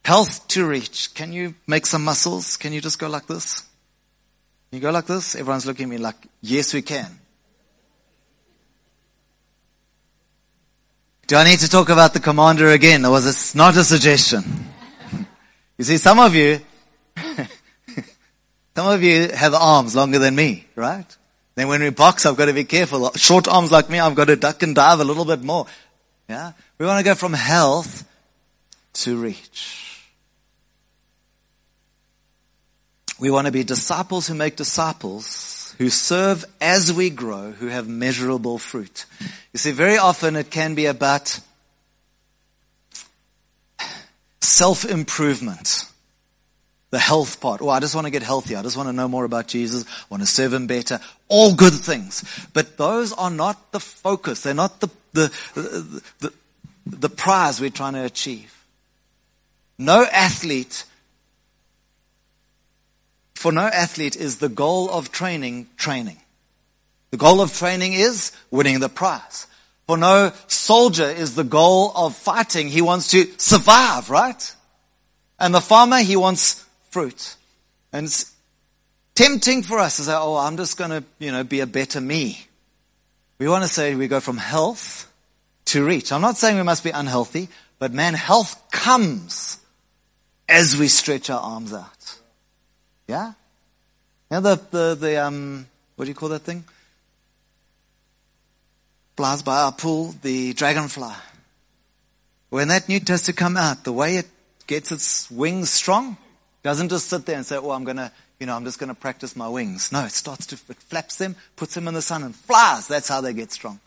Health 0.04 0.46
to 0.48 0.66
reach. 0.66 1.14
Can 1.14 1.32
you 1.32 1.54
make 1.66 1.86
some 1.86 2.04
muscles? 2.04 2.56
Can 2.56 2.72
you 2.72 2.80
just 2.80 2.98
go 2.98 3.08
like 3.08 3.26
this? 3.26 3.60
Can 4.70 4.78
you 4.78 4.80
go 4.80 4.90
like 4.90 5.06
this? 5.06 5.34
Everyone's 5.34 5.66
looking 5.66 5.84
at 5.84 5.90
me 5.90 5.98
like, 5.98 6.16
yes, 6.40 6.74
we 6.74 6.82
can. 6.82 7.18
Do 11.26 11.36
I 11.36 11.44
need 11.44 11.58
to 11.58 11.68
talk 11.68 11.88
about 11.88 12.14
the 12.14 12.20
commander 12.20 12.68
again? 12.68 13.04
Or 13.04 13.10
was 13.10 13.26
it 13.26 13.56
not 13.56 13.76
a 13.76 13.82
suggestion? 13.82 14.44
you 15.78 15.84
see, 15.84 15.96
some 15.96 16.20
of 16.20 16.34
you, 16.36 16.60
Some 18.76 18.88
of 18.88 19.02
you 19.02 19.30
have 19.30 19.54
arms 19.54 19.96
longer 19.96 20.18
than 20.18 20.36
me, 20.36 20.66
right? 20.76 21.06
Then 21.54 21.68
when 21.68 21.80
we 21.80 21.88
box, 21.88 22.26
I've 22.26 22.36
got 22.36 22.44
to 22.44 22.52
be 22.52 22.64
careful. 22.64 23.10
Short 23.12 23.48
arms 23.48 23.72
like 23.72 23.88
me, 23.88 23.98
I've 23.98 24.14
got 24.14 24.26
to 24.26 24.36
duck 24.36 24.62
and 24.62 24.74
dive 24.74 25.00
a 25.00 25.04
little 25.04 25.24
bit 25.24 25.42
more. 25.42 25.64
Yeah? 26.28 26.52
We 26.76 26.84
want 26.84 26.98
to 26.98 27.04
go 27.10 27.14
from 27.14 27.32
health 27.32 28.06
to 28.92 29.16
reach. 29.16 30.02
We 33.18 33.30
want 33.30 33.46
to 33.46 33.50
be 33.50 33.64
disciples 33.64 34.26
who 34.26 34.34
make 34.34 34.56
disciples, 34.56 35.74
who 35.78 35.88
serve 35.88 36.44
as 36.60 36.92
we 36.92 37.08
grow, 37.08 37.52
who 37.52 37.68
have 37.68 37.88
measurable 37.88 38.58
fruit. 38.58 39.06
You 39.54 39.58
see, 39.58 39.70
very 39.70 39.96
often 39.96 40.36
it 40.36 40.50
can 40.50 40.74
be 40.74 40.84
about 40.84 41.40
self-improvement 44.42 45.85
the 46.96 47.00
health 47.00 47.42
part. 47.42 47.60
Oh, 47.60 47.68
I 47.68 47.78
just 47.78 47.94
want 47.94 48.06
to 48.06 48.10
get 48.10 48.22
healthier. 48.22 48.56
I 48.56 48.62
just 48.62 48.74
want 48.74 48.88
to 48.88 48.92
know 48.94 49.06
more 49.06 49.26
about 49.26 49.48
Jesus. 49.48 49.84
I 49.84 50.04
want 50.08 50.22
to 50.22 50.26
serve 50.26 50.54
him 50.54 50.66
better. 50.66 50.98
All 51.28 51.54
good 51.54 51.74
things. 51.74 52.24
But 52.54 52.78
those 52.78 53.12
are 53.12 53.30
not 53.30 53.70
the 53.70 53.80
focus. 53.80 54.40
They're 54.40 54.54
not 54.54 54.80
the, 54.80 54.88
the, 55.12 55.32
the, 55.52 56.02
the, 56.20 56.32
the 56.86 57.08
prize 57.10 57.60
we're 57.60 57.68
trying 57.68 57.92
to 57.92 58.04
achieve. 58.04 58.50
No 59.76 60.06
athlete, 60.10 60.84
for 63.34 63.52
no 63.52 63.66
athlete 63.66 64.16
is 64.16 64.38
the 64.38 64.48
goal 64.48 64.88
of 64.88 65.12
training, 65.12 65.68
training. 65.76 66.16
The 67.10 67.18
goal 67.18 67.42
of 67.42 67.52
training 67.52 67.92
is 67.92 68.32
winning 68.50 68.80
the 68.80 68.88
prize. 68.88 69.46
For 69.86 69.98
no 69.98 70.32
soldier 70.46 71.10
is 71.10 71.34
the 71.34 71.44
goal 71.44 71.92
of 71.94 72.16
fighting. 72.16 72.68
He 72.68 72.80
wants 72.80 73.10
to 73.10 73.26
survive, 73.36 74.08
right? 74.08 74.54
And 75.38 75.54
the 75.54 75.60
farmer, 75.60 75.98
he 75.98 76.16
wants 76.16 76.65
fruit. 76.90 77.36
And 77.92 78.06
it's 78.06 78.32
tempting 79.14 79.62
for 79.62 79.78
us 79.78 79.96
to 79.96 80.02
say, 80.02 80.14
oh, 80.14 80.36
I'm 80.36 80.56
just 80.56 80.76
going 80.76 80.90
to, 80.90 81.04
you 81.18 81.32
know, 81.32 81.44
be 81.44 81.60
a 81.60 81.66
better 81.66 82.00
me. 82.00 82.46
We 83.38 83.48
want 83.48 83.64
to 83.64 83.68
say 83.68 83.94
we 83.94 84.08
go 84.08 84.20
from 84.20 84.36
health 84.36 85.12
to 85.66 85.84
reach. 85.84 86.12
I'm 86.12 86.20
not 86.20 86.36
saying 86.36 86.56
we 86.56 86.62
must 86.62 86.84
be 86.84 86.90
unhealthy, 86.90 87.48
but 87.78 87.92
man, 87.92 88.14
health 88.14 88.70
comes 88.70 89.58
as 90.48 90.76
we 90.76 90.88
stretch 90.88 91.28
our 91.28 91.40
arms 91.40 91.72
out. 91.72 92.16
Yeah? 93.08 93.32
Know 94.30 94.40
the, 94.40 94.60
the, 94.70 94.94
the, 94.94 95.24
um, 95.24 95.66
what 95.96 96.04
do 96.04 96.10
you 96.10 96.14
call 96.14 96.30
that 96.30 96.42
thing? 96.42 96.64
Flies 99.16 99.42
by 99.42 99.62
our 99.62 99.72
pool, 99.72 100.14
the 100.22 100.52
dragonfly. 100.52 101.14
When 102.50 102.68
that 102.68 102.88
newt 102.88 103.08
has 103.08 103.22
to 103.22 103.32
come 103.32 103.56
out, 103.56 103.84
the 103.84 103.92
way 103.92 104.16
it 104.16 104.26
gets 104.66 104.92
its 104.92 105.30
wings 105.30 105.70
strong, 105.70 106.16
Doesn't 106.66 106.88
just 106.88 107.08
sit 107.08 107.26
there 107.26 107.36
and 107.36 107.46
say, 107.46 107.58
oh, 107.58 107.70
I'm 107.70 107.84
going 107.84 107.98
to, 107.98 108.10
you 108.40 108.46
know, 108.46 108.56
I'm 108.56 108.64
just 108.64 108.80
going 108.80 108.88
to 108.88 108.94
practice 108.96 109.36
my 109.36 109.48
wings. 109.48 109.92
No, 109.92 110.04
it 110.04 110.10
starts 110.10 110.46
to, 110.46 110.56
it 110.68 110.78
flaps 110.78 111.14
them, 111.14 111.36
puts 111.54 111.74
them 111.74 111.86
in 111.86 111.94
the 111.94 112.02
sun 112.02 112.24
and 112.24 112.34
flies. 112.34 112.88
That's 112.88 113.06
how 113.06 113.20
they 113.20 113.32
get 113.34 113.52
strong. 113.52 113.78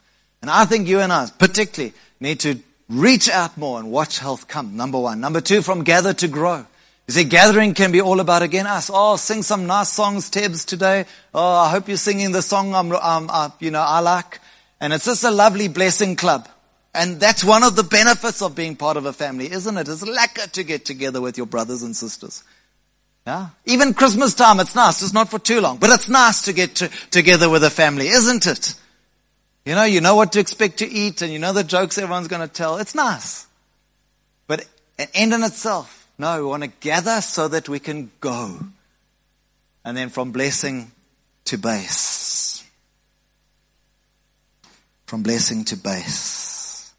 And 0.41 0.49
I 0.49 0.63
think 0.63 0.87
you 0.87 1.01
and 1.01 1.11
I 1.11 1.27
particularly 1.37 1.93
need 2.21 2.39
to 2.39 2.57
reach 2.87 3.27
out 3.27 3.57
more 3.57 3.79
and 3.79 3.91
watch 3.91 4.19
health 4.19 4.47
come. 4.47 4.77
Number 4.77 4.97
one. 4.97 5.19
Number 5.19 5.41
two, 5.41 5.61
from 5.61 5.83
gather 5.83 6.13
to 6.13 6.29
grow. 6.29 6.65
You 7.09 7.13
see, 7.13 7.25
gathering 7.25 7.73
can 7.73 7.91
be 7.91 7.99
all 7.99 8.21
about 8.21 8.43
again 8.43 8.65
us. 8.65 8.89
Oh, 8.93 9.17
sing 9.17 9.43
some 9.43 9.67
nice 9.67 9.89
songs, 9.89 10.31
Tebs, 10.31 10.65
today. 10.65 11.03
Oh, 11.33 11.55
I 11.57 11.69
hope 11.69 11.89
you're 11.89 11.97
singing 11.97 12.31
the 12.31 12.41
song 12.41 12.73
I'm, 12.73 12.93
um, 12.93 13.29
uh, 13.29 13.49
you 13.59 13.71
know, 13.71 13.81
I 13.81 13.99
like. 13.99 14.39
And 14.79 14.93
it's 14.93 15.03
just 15.03 15.25
a 15.25 15.31
lovely 15.31 15.67
blessing 15.67 16.15
club. 16.15 16.47
And 16.95 17.19
that's 17.19 17.43
one 17.43 17.63
of 17.63 17.75
the 17.75 17.83
benefits 17.83 18.41
of 18.41 18.55
being 18.55 18.77
part 18.77 18.95
of 18.95 19.05
a 19.05 19.11
family, 19.11 19.51
isn't 19.51 19.77
it? 19.77 19.89
It's 19.89 20.01
lekker 20.01 20.49
to 20.53 20.63
get 20.63 20.85
together 20.85 21.19
with 21.19 21.35
your 21.35 21.45
brothers 21.45 21.83
and 21.83 21.93
sisters. 21.93 22.45
Yeah? 23.29 23.49
Even 23.65 23.93
Christmas 23.93 24.33
time, 24.33 24.59
it's 24.59 24.73
nice. 24.73 25.03
It's 25.03 25.13
not 25.13 25.29
for 25.29 25.37
too 25.37 25.61
long, 25.61 25.77
but 25.77 25.91
it's 25.91 26.09
nice 26.09 26.41
to 26.45 26.51
get 26.51 26.73
to, 26.77 26.89
together 27.11 27.47
with 27.47 27.63
a 27.63 27.69
family, 27.69 28.07
isn't 28.07 28.47
it? 28.47 28.73
You 29.65 29.75
know, 29.75 29.83
you 29.83 30.01
know 30.01 30.15
what 30.15 30.31
to 30.31 30.39
expect 30.39 30.77
to 30.79 30.89
eat 30.89 31.21
and 31.21 31.31
you 31.31 31.37
know 31.37 31.53
the 31.53 31.63
jokes 31.63 31.99
everyone's 31.99 32.27
going 32.27 32.41
to 32.41 32.51
tell. 32.51 32.77
It's 32.77 32.95
nice. 32.95 33.45
But 34.47 34.65
an 34.97 35.09
end 35.13 35.33
in 35.35 35.43
itself, 35.43 36.07
no, 36.17 36.41
we 36.41 36.49
want 36.49 36.63
to 36.63 36.71
gather 36.79 37.21
so 37.21 37.47
that 37.49 37.69
we 37.69 37.79
can 37.79 38.09
go. 38.19 38.57
And 39.85 39.95
then 39.95 40.09
from 40.09 40.31
blessing 40.31 40.91
to 41.45 41.59
base. 41.59 42.65
From 45.05 45.21
blessing 45.21 45.65
to 45.65 45.77
base. 45.77 46.91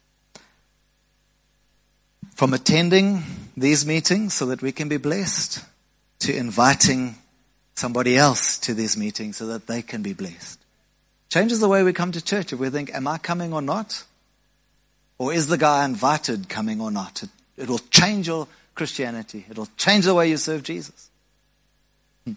From 2.35 2.53
attending 2.53 3.21
these 3.57 3.85
meetings 3.85 4.33
so 4.33 4.45
that 4.45 4.61
we 4.61 4.71
can 4.71 4.87
be 4.87 4.95
blessed 4.95 5.65
to 6.21 6.35
inviting 6.35 7.15
somebody 7.75 8.15
else 8.15 8.57
to 8.59 8.73
these 8.73 8.95
meetings 8.95 9.37
so 9.37 9.47
that 9.47 9.67
they 9.67 9.81
can 9.81 10.01
be 10.01 10.13
blessed. 10.13 10.59
Changes 11.29 11.59
the 11.59 11.67
way 11.67 11.83
we 11.83 11.93
come 11.93 12.11
to 12.11 12.23
church 12.23 12.53
if 12.53 12.59
we 12.59 12.69
think, 12.69 12.93
am 12.93 13.07
I 13.07 13.17
coming 13.17 13.53
or 13.53 13.61
not? 13.61 14.03
Or 15.17 15.33
is 15.33 15.47
the 15.47 15.57
guy 15.57 15.85
invited 15.85 16.49
coming 16.49 16.81
or 16.81 16.91
not? 16.91 17.23
It, 17.23 17.29
it 17.57 17.69
will 17.69 17.79
change 17.89 18.27
your 18.27 18.47
Christianity. 18.75 19.45
It'll 19.49 19.69
change 19.77 20.05
the 20.05 20.13
way 20.13 20.29
you 20.29 20.37
serve 20.37 20.63
Jesus. 20.63 21.09
Hmm. 22.25 22.33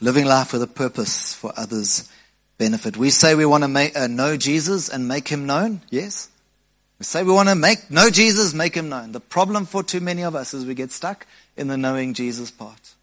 Living 0.00 0.24
life 0.24 0.52
with 0.52 0.62
a 0.62 0.66
purpose 0.66 1.34
for 1.34 1.52
others' 1.56 2.10
benefit. 2.58 2.96
We 2.96 3.10
say 3.10 3.34
we 3.34 3.44
want 3.44 3.64
to 3.64 3.68
make, 3.68 3.96
uh, 3.96 4.06
know 4.06 4.36
Jesus 4.36 4.88
and 4.88 5.06
make 5.06 5.28
him 5.28 5.46
known. 5.46 5.82
Yes. 5.90 6.28
We 6.98 7.04
say 7.04 7.22
we 7.22 7.32
want 7.32 7.48
to 7.48 7.54
make, 7.54 7.90
know 7.90 8.08
Jesus, 8.08 8.54
make 8.54 8.74
him 8.74 8.88
known. 8.88 9.12
The 9.12 9.20
problem 9.20 9.66
for 9.66 9.82
too 9.82 10.00
many 10.00 10.22
of 10.22 10.34
us 10.34 10.54
is 10.54 10.64
we 10.64 10.74
get 10.74 10.90
stuck 10.90 11.26
in 11.56 11.68
the 11.68 11.76
knowing 11.76 12.14
Jesus 12.14 12.50
part. 12.50 12.94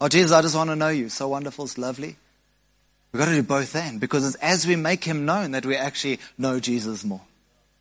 Oh, 0.00 0.08
Jesus, 0.08 0.32
I 0.32 0.42
just 0.42 0.56
want 0.56 0.70
to 0.70 0.76
know 0.76 0.88
you. 0.88 1.08
So 1.08 1.28
wonderful. 1.28 1.66
It's 1.66 1.78
lovely. 1.78 2.16
We've 3.12 3.18
got 3.18 3.26
to 3.26 3.34
do 3.34 3.42
both 3.42 3.74
and 3.76 4.00
because 4.00 4.26
it's 4.26 4.36
as 4.36 4.66
we 4.66 4.76
make 4.76 5.04
him 5.04 5.26
known 5.26 5.52
that 5.52 5.66
we 5.66 5.76
actually 5.76 6.20
know 6.38 6.60
Jesus 6.60 7.04
more. 7.04 7.22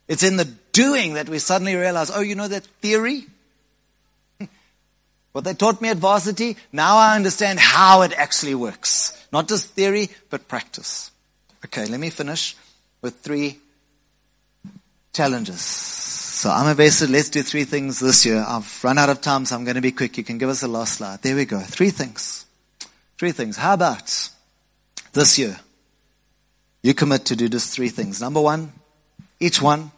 It's 0.07 0.23
in 0.23 0.37
the 0.37 0.45
doing 0.71 1.13
that 1.13 1.29
we 1.29 1.39
suddenly 1.39 1.75
realize, 1.75 2.11
oh, 2.11 2.21
you 2.21 2.35
know 2.35 2.47
that 2.47 2.65
theory? 2.81 3.25
what 5.31 5.43
they 5.43 5.53
taught 5.53 5.81
me 5.81 5.89
at 5.89 5.97
varsity, 5.97 6.57
now 6.71 6.97
I 6.97 7.15
understand 7.15 7.59
how 7.59 8.01
it 8.01 8.13
actually 8.13 8.55
works. 8.55 9.15
Not 9.31 9.47
just 9.47 9.69
theory, 9.69 10.09
but 10.29 10.47
practice. 10.47 11.11
Okay, 11.65 11.85
let 11.85 11.99
me 11.99 12.09
finish 12.09 12.55
with 13.01 13.19
three 13.19 13.59
challenges. 15.19 15.59
So 15.59 16.49
I'm 16.49 16.69
invested. 16.69 17.09
Let's 17.09 17.27
do 17.27 17.43
three 17.43 17.65
things 17.65 17.99
this 17.99 18.25
year. 18.25 18.41
I've 18.47 18.81
run 18.85 18.97
out 18.97 19.09
of 19.09 19.19
time, 19.19 19.43
so 19.43 19.53
I'm 19.53 19.65
going 19.65 19.75
to 19.75 19.81
be 19.81 19.91
quick. 19.91 20.17
You 20.17 20.23
can 20.23 20.37
give 20.37 20.47
us 20.47 20.61
the 20.61 20.69
last 20.69 20.93
slide. 20.93 21.21
There 21.21 21.35
we 21.35 21.43
go. 21.43 21.59
Three 21.59 21.89
things. 21.89 22.45
Three 23.17 23.33
things. 23.33 23.57
How 23.57 23.73
about 23.73 24.29
this 25.11 25.37
year? 25.37 25.59
You 26.83 26.93
commit 26.93 27.25
to 27.25 27.35
do 27.35 27.49
just 27.49 27.75
three 27.75 27.89
things. 27.89 28.21
Number 28.21 28.39
one, 28.39 28.71
each 29.41 29.61
one 29.61 29.91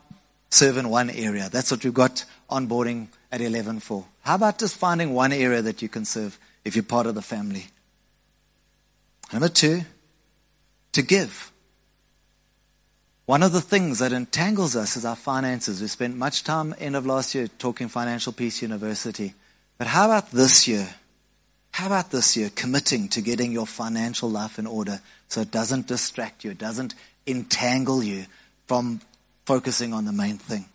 serve 0.50 0.78
in 0.78 0.90
one 0.90 1.12
area. 1.12 1.50
That's 1.52 1.70
what 1.70 1.84
we've 1.84 1.94
got 1.94 2.26
onboarding 2.50 3.10
at 3.32 3.42
11 3.42 3.80
for. 3.82 4.04
How 4.22 4.34
about 4.34 4.58
just 4.58 4.76
finding 4.76 5.14
one 5.14 5.32
area 5.32 5.62
that 5.62 5.84
you 5.84 5.88
can 5.88 6.04
serve 6.04 6.40
if 6.66 6.76
you're 6.76 6.82
part 6.82 7.06
of 7.06 7.14
the 7.14 7.22
family? 7.22 7.68
Number 9.32 9.50
two, 9.50 9.82
to 10.94 11.04
give. 11.04 11.51
One 13.32 13.44
of 13.44 13.54
the 13.54 13.62
things 13.62 14.00
that 14.00 14.12
entangles 14.12 14.76
us 14.76 14.98
is 14.98 15.06
our 15.06 15.16
finances. 15.16 15.82
We 15.82 15.88
spent 15.88 16.18
much 16.18 16.44
time 16.44 16.76
end 16.78 16.98
of 16.98 17.06
last 17.06 17.34
year 17.34 17.48
talking 17.48 17.88
Financial 17.88 18.34
Peace 18.34 18.62
University. 18.62 19.36
But 19.78 19.88
how 19.88 20.04
about 20.08 20.32
this 20.32 20.68
year? 20.68 20.96
How 21.72 21.86
about 21.86 22.12
this 22.12 22.36
year 22.36 22.52
committing 22.54 23.08
to 23.08 23.22
getting 23.22 23.54
your 23.54 23.66
financial 23.66 24.30
life 24.30 24.60
in 24.60 24.68
order 24.68 25.00
so 25.30 25.40
it 25.40 25.50
doesn't 25.50 25.88
distract 25.88 26.44
you, 26.44 26.52
it 26.52 26.58
doesn't 26.58 26.94
entangle 27.26 28.04
you 28.04 28.26
from 28.68 29.00
focusing 29.46 29.94
on 29.94 30.04
the 30.04 30.12
main 30.12 30.38
thing. 30.38 30.66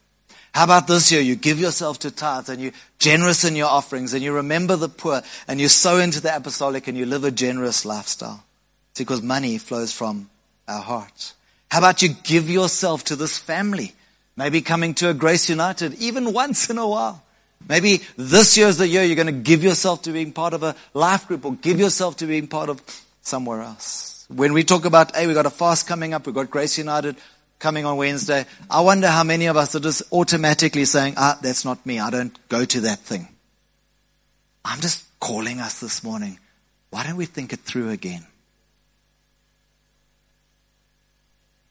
How 0.55 0.65
about 0.65 0.87
this 0.87 1.13
year? 1.13 1.21
You 1.21 1.37
give 1.37 1.61
yourself 1.61 1.99
to 1.99 2.11
tithes 2.11 2.49
and 2.49 2.63
you're 2.63 2.73
generous 2.99 3.45
in 3.45 3.55
your 3.55 3.69
offerings 3.69 4.15
and 4.15 4.23
you 4.23 4.33
remember 4.33 4.77
the 4.77 4.89
poor 4.89 5.21
and 5.47 5.61
you 5.61 5.69
sow 5.69 5.99
into 5.99 6.23
the 6.23 6.35
apostolic 6.35 6.89
and 6.89 6.97
you 6.97 7.05
live 7.05 7.25
a 7.25 7.31
generous 7.31 7.85
lifestyle. 7.85 8.43
It's 8.93 9.01
because 9.01 9.21
money 9.21 9.59
flows 9.59 9.93
from 9.93 10.31
our 10.67 10.81
hearts. 10.81 11.35
How 11.71 11.79
about 11.79 12.03
you 12.03 12.11
give 12.11 12.49
yourself 12.49 13.05
to 13.05 13.17
this 13.17 13.39
family? 13.39 13.93
Maybe 14.37 14.61
coming 14.61 14.95
to 14.95 15.11
a 15.11 15.15
Grace 15.15 15.49
United 15.49 15.95
even 15.95 16.33
once 16.43 16.71
in 16.71 16.79
a 16.79 16.87
while. 16.87 17.23
Maybe 17.69 18.03
this 18.17 18.57
year 18.57 18.69
is 18.69 18.79
the 18.79 18.87
year 18.87 19.03
you're 19.03 19.17
going 19.17 19.27
to 19.27 19.33
give 19.33 19.65
yourself 19.65 20.03
to 20.03 20.13
being 20.13 20.33
part 20.33 20.55
of 20.55 20.63
a 20.63 20.77
life 20.95 21.27
group 21.27 21.45
or 21.45 21.55
give 21.55 21.81
yourself 21.81 22.19
to 22.19 22.27
being 22.27 22.47
part 22.47 22.69
of 22.69 22.83
somewhere 23.23 23.63
else. 23.63 24.27
When 24.29 24.53
we 24.53 24.63
talk 24.63 24.85
about, 24.85 25.17
hey, 25.17 25.27
we've 25.27 25.35
got 25.35 25.47
a 25.47 25.51
fast 25.51 25.87
coming 25.87 26.15
up, 26.15 26.27
we've 26.27 26.35
got 26.35 26.51
Grace 26.51 26.79
United, 26.79 27.17
coming 27.59 27.85
on 27.85 27.97
Wednesday. 27.97 28.45
I 28.71 28.83
wonder 28.83 29.09
how 29.09 29.25
many 29.25 29.47
of 29.47 29.57
us 29.57 29.75
are 29.75 29.81
just 29.81 30.03
automatically 30.13 30.85
saying, 30.85 31.15
ah, 31.17 31.39
that's 31.41 31.65
not 31.65 31.85
me. 31.87 31.99
I 31.99 32.11
don't 32.11 32.49
go 32.49 32.65
to 32.65 32.81
that 32.83 32.99
thing. 33.01 33.29
I'm 34.65 34.81
just 34.81 35.05
calling 35.19 35.61
us 35.61 35.81
this 35.81 36.05
morning. 36.05 36.39
Why 36.91 37.05
don't 37.05 37.17
we 37.17 37.27
think 37.27 37.53
it 37.53 37.61
through 37.61 37.91
again? 37.91 38.27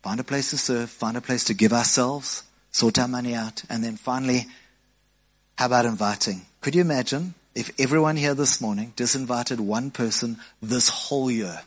Find 0.05 0.19
a 0.19 0.23
place 0.23 0.51
to 0.51 0.57
serve, 0.59 0.91
find 0.91 1.17
a 1.17 1.21
place 1.21 1.45
to 1.45 1.55
give 1.55 1.73
ourselves, 1.73 2.43
sort 2.69 2.99
our 2.99 3.07
money 3.07 3.33
out, 3.33 3.63
and 3.71 3.83
then 3.83 3.95
finally, 3.95 4.45
how 5.57 5.65
about 5.65 5.87
inviting? 5.87 6.45
Could 6.61 6.75
you 6.75 6.81
imagine 6.81 7.33
if 7.55 7.71
everyone 7.79 8.15
here 8.15 8.35
this 8.35 8.61
morning 8.61 8.93
just 8.95 9.15
invited 9.15 9.59
one 9.59 9.89
person 9.89 10.37
this 10.61 10.89
whole 10.89 11.31
year? 11.31 11.59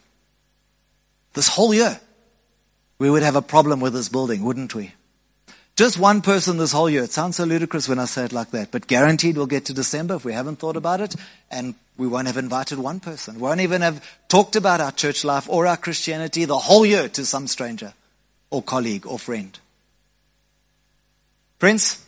This 1.32 1.48
whole 1.48 1.74
year 1.74 1.98
we 3.00 3.10
would 3.10 3.24
have 3.24 3.34
a 3.34 3.42
problem 3.42 3.80
with 3.80 3.92
this 3.92 4.08
building, 4.08 4.44
wouldn't 4.44 4.72
we? 4.72 4.92
Just 5.74 5.98
one 5.98 6.22
person 6.22 6.58
this 6.58 6.70
whole 6.70 6.88
year. 6.88 7.02
It 7.02 7.10
sounds 7.10 7.34
so 7.34 7.44
ludicrous 7.44 7.88
when 7.88 7.98
I 7.98 8.04
say 8.04 8.24
it 8.24 8.32
like 8.32 8.52
that, 8.52 8.70
but 8.70 8.86
guaranteed 8.86 9.36
we'll 9.36 9.46
get 9.46 9.64
to 9.64 9.74
December 9.74 10.14
if 10.14 10.24
we 10.24 10.32
haven't 10.32 10.60
thought 10.60 10.76
about 10.76 11.00
it 11.00 11.16
and 11.50 11.74
we 11.96 12.06
won't 12.06 12.28
have 12.28 12.36
invited 12.36 12.78
one 12.78 13.00
person. 13.00 13.34
We 13.34 13.42
won't 13.42 13.62
even 13.62 13.82
have 13.82 14.00
talked 14.28 14.54
about 14.54 14.80
our 14.80 14.92
church 14.92 15.24
life 15.24 15.48
or 15.50 15.66
our 15.66 15.76
Christianity 15.76 16.44
the 16.44 16.56
whole 16.56 16.86
year 16.86 17.08
to 17.08 17.26
some 17.26 17.48
stranger 17.48 17.94
or 18.50 18.62
colleague 18.62 19.06
or 19.06 19.18
friend. 19.18 19.58
Friends, 21.58 22.04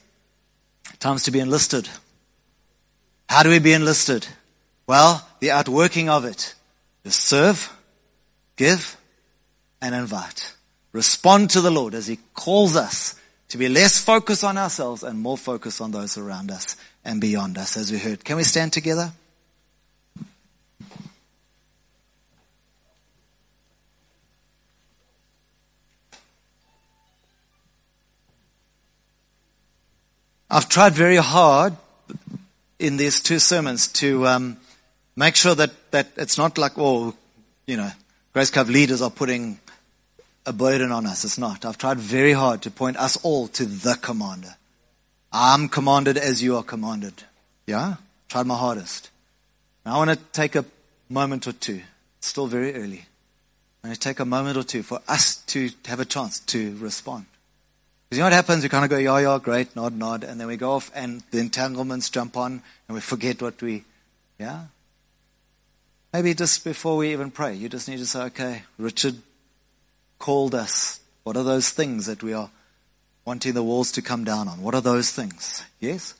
times 0.98 1.24
to 1.24 1.30
be 1.30 1.40
enlisted. 1.40 1.88
How 3.28 3.42
do 3.42 3.50
we 3.50 3.58
be 3.58 3.72
enlisted? 3.72 4.26
Well, 4.86 5.26
the 5.40 5.50
outworking 5.50 6.08
of 6.08 6.24
it 6.24 6.54
is 7.04 7.14
serve, 7.14 7.72
give, 8.56 8.96
and 9.80 9.94
invite 9.94 10.54
respond 10.92 11.50
to 11.50 11.60
the 11.60 11.70
Lord 11.70 11.94
as 11.94 12.06
He 12.06 12.18
calls 12.34 12.76
us 12.76 13.14
to 13.48 13.58
be 13.58 13.68
less 13.68 14.02
focused 14.02 14.44
on 14.44 14.56
ourselves 14.56 15.02
and 15.02 15.18
more 15.18 15.38
focused 15.38 15.80
on 15.80 15.90
those 15.90 16.16
around 16.16 16.50
us 16.50 16.76
and 17.04 17.20
beyond 17.20 17.58
us, 17.58 17.76
as 17.76 17.90
we 17.90 17.98
heard. 17.98 18.24
Can 18.24 18.36
we 18.36 18.44
stand 18.44 18.72
together? 18.72 19.12
I've 30.52 30.68
tried 30.68 30.94
very 30.94 31.16
hard 31.16 31.76
in 32.80 32.96
these 32.96 33.20
two 33.20 33.38
sermons 33.38 33.86
to 33.86 34.26
um, 34.26 34.56
make 35.14 35.36
sure 35.36 35.54
that, 35.54 35.70
that 35.92 36.08
it's 36.16 36.38
not 36.38 36.58
like, 36.58 36.72
oh, 36.76 37.14
you 37.68 37.76
know, 37.76 37.90
Grace 38.32 38.50
Cove 38.50 38.68
leaders 38.68 39.00
are 39.00 39.12
putting 39.12 39.60
a 40.44 40.52
burden 40.52 40.90
on 40.90 41.06
us. 41.06 41.24
It's 41.24 41.38
not. 41.38 41.64
I've 41.64 41.78
tried 41.78 41.98
very 41.98 42.32
hard 42.32 42.62
to 42.62 42.70
point 42.72 42.96
us 42.96 43.16
all 43.22 43.46
to 43.48 43.64
the 43.64 43.94
commander. 43.94 44.56
I'm 45.32 45.68
commanded 45.68 46.18
as 46.18 46.42
you 46.42 46.56
are 46.56 46.64
commanded. 46.64 47.22
Yeah? 47.68 47.96
Tried 48.28 48.46
my 48.46 48.56
hardest. 48.56 49.10
Now 49.86 49.94
I 49.94 49.98
want 49.98 50.10
to 50.10 50.24
take 50.32 50.56
a 50.56 50.64
moment 51.08 51.46
or 51.46 51.52
two. 51.52 51.82
It's 52.18 52.26
still 52.26 52.48
very 52.48 52.74
early. 52.74 53.04
I 53.84 53.88
want 53.88 54.00
to 54.00 54.08
take 54.08 54.18
a 54.18 54.24
moment 54.24 54.56
or 54.56 54.64
two 54.64 54.82
for 54.82 55.00
us 55.06 55.36
to 55.46 55.70
have 55.84 56.00
a 56.00 56.04
chance 56.04 56.40
to 56.40 56.76
respond. 56.78 57.26
Because 58.10 58.18
you 58.18 58.22
know 58.22 58.26
what 58.26 58.32
happens? 58.32 58.64
We 58.64 58.68
kind 58.68 58.82
of 58.82 58.90
go, 58.90 58.98
yeah, 58.98 59.18
yeah, 59.18 59.38
great, 59.40 59.76
nod, 59.76 59.96
nod, 59.96 60.24
and 60.24 60.40
then 60.40 60.48
we 60.48 60.56
go 60.56 60.72
off 60.72 60.90
and 60.96 61.22
the 61.30 61.38
entanglements 61.38 62.10
jump 62.10 62.36
on 62.36 62.60
and 62.88 62.94
we 62.96 63.00
forget 63.00 63.40
what 63.40 63.62
we, 63.62 63.84
yeah? 64.36 64.64
Maybe 66.12 66.34
just 66.34 66.64
before 66.64 66.96
we 66.96 67.12
even 67.12 67.30
pray, 67.30 67.54
you 67.54 67.68
just 67.68 67.88
need 67.88 67.98
to 67.98 68.06
say, 68.06 68.22
okay, 68.22 68.62
Richard 68.78 69.14
called 70.18 70.56
us. 70.56 70.98
What 71.22 71.36
are 71.36 71.44
those 71.44 71.70
things 71.70 72.06
that 72.06 72.20
we 72.20 72.32
are 72.32 72.50
wanting 73.24 73.52
the 73.52 73.62
walls 73.62 73.92
to 73.92 74.02
come 74.02 74.24
down 74.24 74.48
on? 74.48 74.60
What 74.60 74.74
are 74.74 74.80
those 74.80 75.12
things? 75.12 75.64
Yes? 75.78 76.14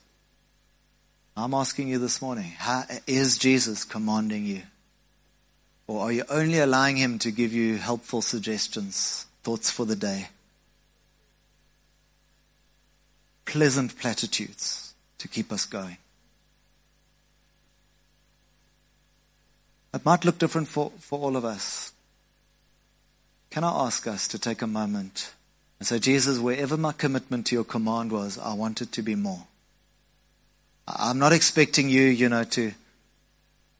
I'm 1.35 1.53
asking 1.53 1.89
you 1.89 1.99
this 1.99 2.21
morning, 2.21 2.53
how, 2.57 2.85
is 3.05 3.37
Jesus 3.37 3.83
commanding 3.83 4.45
you? 4.45 4.61
Or 5.87 6.03
are 6.03 6.11
you 6.13 6.23
only 6.29 6.59
allowing 6.59 6.95
him 6.95 7.19
to 7.19 7.31
give 7.31 7.51
you 7.51 7.75
helpful 7.75 8.21
suggestions, 8.21 9.25
thoughts 9.43 9.69
for 9.69 9.85
the 9.85 9.97
day? 9.97 10.29
Pleasant 13.45 13.97
platitudes 13.97 14.93
to 15.17 15.27
keep 15.27 15.51
us 15.51 15.65
going. 15.65 15.97
It 19.93 20.05
might 20.05 20.23
look 20.23 20.37
different 20.37 20.67
for, 20.67 20.91
for 20.99 21.19
all 21.19 21.35
of 21.35 21.43
us. 21.43 21.91
Can 23.49 23.63
I 23.63 23.85
ask 23.85 24.07
us 24.07 24.27
to 24.29 24.39
take 24.39 24.61
a 24.61 24.67
moment 24.67 25.33
and 25.79 25.87
say, 25.87 25.99
Jesus, 25.99 26.39
wherever 26.39 26.77
my 26.77 26.93
commitment 26.93 27.47
to 27.47 27.55
your 27.55 27.65
command 27.65 28.11
was, 28.11 28.37
I 28.37 28.53
want 28.53 28.81
it 28.81 28.91
to 28.93 29.01
be 29.01 29.15
more. 29.15 29.43
I'm 30.87 31.19
not 31.19 31.33
expecting 31.33 31.89
you, 31.89 32.03
you 32.03 32.29
know, 32.29 32.45
to, 32.45 32.71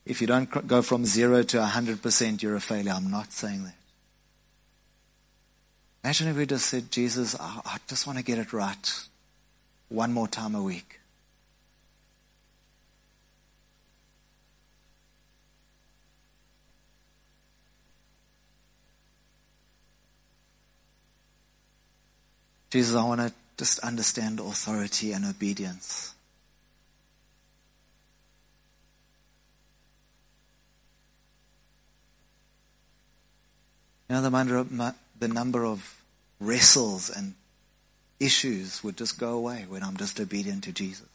if 0.05 0.19
you 0.19 0.27
don't 0.27 0.67
go 0.67 0.81
from 0.81 1.05
zero 1.05 1.43
to 1.43 1.57
100%, 1.57 2.41
you're 2.41 2.55
a 2.55 2.61
failure. 2.61 2.91
I'm 2.91 3.09
not 3.09 3.31
saying 3.31 3.63
that. 3.63 3.75
Imagine 6.03 6.27
if 6.29 6.37
we 6.37 6.45
just 6.45 6.65
said, 6.65 6.91
Jesus, 6.91 7.35
I, 7.39 7.61
I 7.63 7.77
just 7.87 8.05
want 8.07 8.17
to 8.19 8.25
get 8.25 8.39
it 8.39 8.51
right 8.51 9.07
one 9.91 10.13
more 10.13 10.27
time 10.27 10.55
a 10.55 10.63
week. 10.63 10.99
Jesus, 22.69 22.95
I 22.95 23.03
want 23.03 23.19
to 23.19 23.33
just 23.57 23.79
understand 23.79 24.39
authority 24.39 25.11
and 25.11 25.25
obedience. 25.25 26.15
You 34.09 34.15
know, 34.15 34.21
the 34.21 35.27
number 35.27 35.65
of, 35.65 35.97
wrestles 36.39 37.09
and 37.09 37.35
issues 38.21 38.83
would 38.83 38.95
just 38.95 39.19
go 39.19 39.33
away 39.33 39.65
when 39.67 39.83
I'm 39.83 39.97
just 39.97 40.19
obedient 40.19 40.63
to 40.65 40.71
Jesus. 40.71 41.07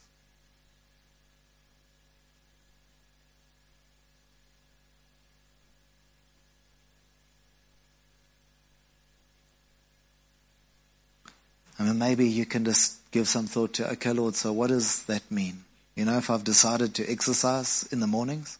I 11.79 11.85
mean, 11.85 11.99
maybe 11.99 12.27
you 12.27 12.47
can 12.47 12.65
just 12.65 12.97
give 13.11 13.29
some 13.29 13.47
thought 13.47 13.75
to, 13.75 13.93
okay, 13.93 14.13
Lord, 14.13 14.35
so 14.35 14.53
what 14.53 14.69
does 14.69 15.05
that 15.05 15.31
mean? 15.31 15.63
You 15.95 16.07
know, 16.07 16.19
if 16.19 16.31
I've 16.31 16.43
decided 16.43 16.95
to 16.97 17.11
exercise 17.11 17.87
in 17.93 18.01
the 18.01 18.07
mornings, 18.07 18.59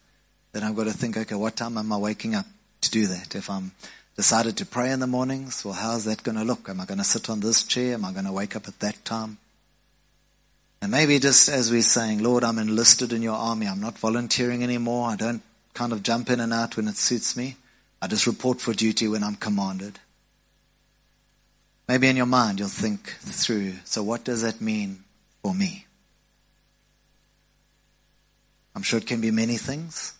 then 0.53 0.63
I've 0.63 0.75
got 0.75 0.85
to 0.85 0.93
think, 0.93 1.17
okay, 1.17 1.35
what 1.35 1.55
time 1.55 1.77
am 1.77 1.91
I 1.91 1.97
waking 1.97 2.35
up 2.35 2.45
to 2.81 2.91
do 2.91 3.07
that? 3.07 3.35
If 3.35 3.49
I'm 3.49 3.71
decided 4.17 4.57
to 4.57 4.65
pray 4.65 4.91
in 4.91 4.99
the 4.99 5.07
mornings, 5.07 5.63
well, 5.63 5.75
how's 5.75 6.05
that 6.05 6.23
going 6.23 6.37
to 6.37 6.43
look? 6.43 6.67
Am 6.67 6.81
I 6.81 6.85
going 6.85 6.97
to 6.97 7.03
sit 7.03 7.29
on 7.29 7.39
this 7.39 7.63
chair? 7.63 7.93
Am 7.93 8.03
I 8.03 8.11
going 8.11 8.25
to 8.25 8.31
wake 8.31 8.55
up 8.55 8.67
at 8.67 8.79
that 8.79 9.05
time? 9.05 9.37
And 10.81 10.91
maybe 10.91 11.19
just 11.19 11.47
as 11.49 11.71
we're 11.71 11.83
saying, 11.83 12.23
Lord, 12.23 12.43
I'm 12.43 12.57
enlisted 12.57 13.13
in 13.13 13.21
your 13.21 13.35
army. 13.35 13.67
I'm 13.67 13.79
not 13.79 13.97
volunteering 13.97 14.63
anymore. 14.63 15.09
I 15.09 15.15
don't 15.15 15.43
kind 15.75 15.93
of 15.93 16.01
jump 16.01 16.31
in 16.31 16.39
and 16.39 16.51
out 16.51 16.75
when 16.75 16.87
it 16.87 16.97
suits 16.97 17.37
me. 17.37 17.57
I 18.01 18.07
just 18.07 18.25
report 18.27 18.59
for 18.59 18.73
duty 18.73 19.07
when 19.07 19.23
I'm 19.23 19.35
commanded. 19.35 19.99
Maybe 21.87 22.07
in 22.07 22.17
your 22.17 22.25
mind 22.25 22.59
you'll 22.59 22.69
think 22.69 23.09
through, 23.19 23.73
so 23.85 24.03
what 24.03 24.23
does 24.23 24.41
that 24.41 24.59
mean 24.59 25.03
for 25.41 25.53
me? 25.53 25.85
I'm 28.75 28.81
sure 28.83 28.99
it 28.99 29.07
can 29.07 29.21
be 29.21 29.31
many 29.31 29.57
things. 29.57 30.13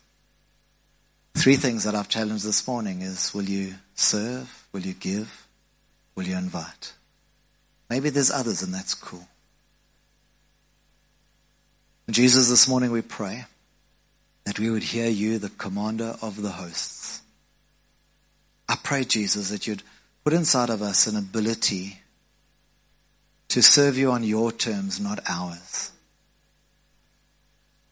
Three 1.37 1.55
things 1.55 1.83
that 1.83 1.93
I've 1.93 2.09
challenged 2.09 2.43
this 2.43 2.67
morning 2.67 3.03
is 3.03 3.31
will 3.31 3.43
you 3.43 3.75
serve? 3.93 4.67
Will 4.73 4.81
you 4.81 4.93
give? 4.93 5.47
Will 6.15 6.23
you 6.23 6.35
invite? 6.35 6.93
Maybe 7.91 8.09
there's 8.09 8.31
others 8.31 8.63
and 8.63 8.73
that's 8.73 8.95
cool. 8.95 9.27
Jesus, 12.09 12.49
this 12.49 12.67
morning 12.67 12.89
we 12.89 13.03
pray 13.03 13.45
that 14.45 14.57
we 14.57 14.71
would 14.71 14.81
hear 14.81 15.09
you, 15.09 15.37
the 15.37 15.49
commander 15.49 16.15
of 16.23 16.41
the 16.41 16.49
hosts. 16.49 17.21
I 18.67 18.75
pray, 18.81 19.03
Jesus, 19.03 19.51
that 19.51 19.67
you'd 19.67 19.83
put 20.23 20.33
inside 20.33 20.71
of 20.71 20.81
us 20.81 21.05
an 21.05 21.15
ability 21.15 21.99
to 23.49 23.61
serve 23.61 23.95
you 23.95 24.09
on 24.09 24.23
your 24.23 24.51
terms, 24.51 24.99
not 24.99 25.19
ours. 25.29 25.91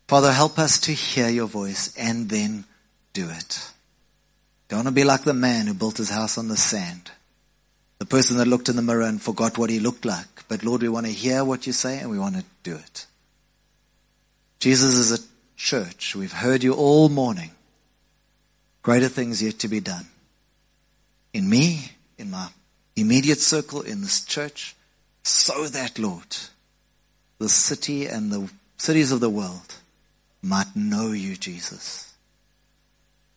Father, 0.08 0.32
help 0.32 0.58
us 0.58 0.80
to 0.80 0.94
hear 0.94 1.30
your 1.30 1.48
voice 1.48 1.96
and 1.96 2.28
then 2.28 2.66
do 3.16 3.30
it. 3.30 3.72
Don't 4.68 4.80
want 4.80 4.88
to 4.90 4.94
be 4.94 5.04
like 5.04 5.24
the 5.24 5.34
man 5.34 5.66
who 5.66 5.74
built 5.74 5.98
his 5.98 6.10
house 6.10 6.38
on 6.38 6.50
the 6.50 6.58
sand. 6.58 7.12
The 7.98 8.06
person 8.06 8.38
that 8.38 8.48
looked 8.48 8.70
in 8.70 8.76
the 8.76 8.82
mirror 8.82 9.04
and 9.04 9.22
forgot 9.22 9.58
what 9.58 9.70
he 9.70 9.80
looked 9.80 10.06
like. 10.06 10.44
But 10.48 10.64
Lord, 10.64 10.82
we 10.82 10.90
want 10.90 11.06
to 11.06 11.12
hear 11.12 11.44
what 11.44 11.66
you 11.66 11.74
say 11.74 11.98
and 12.00 12.12
we 12.12 12.20
want 12.20 12.36
to 12.36 12.44
do 12.62 12.76
it. 12.76 13.08
Jesus 14.60 14.96
is 14.96 15.12
a 15.20 15.24
church. 15.56 16.16
We've 16.16 16.32
heard 16.32 16.64
you 16.64 16.74
all 16.74 17.08
morning. 17.10 17.52
Greater 18.84 19.08
things 19.08 19.42
yet 19.42 19.60
to 19.60 19.68
be 19.68 19.80
done. 19.80 20.08
In 21.34 21.50
me, 21.50 21.92
in 22.18 22.32
my 22.32 22.50
immediate 22.96 23.40
circle 23.40 23.82
in 23.82 24.02
this 24.02 24.26
church 24.26 24.76
so 25.24 25.68
that, 25.68 25.98
Lord, 25.98 26.36
the 27.40 27.50
city 27.50 28.08
and 28.08 28.32
the 28.32 28.50
cities 28.78 29.12
of 29.12 29.22
the 29.22 29.30
world 29.30 29.76
might 30.42 30.76
know 30.76 31.12
you, 31.12 31.36
Jesus. 31.36 32.15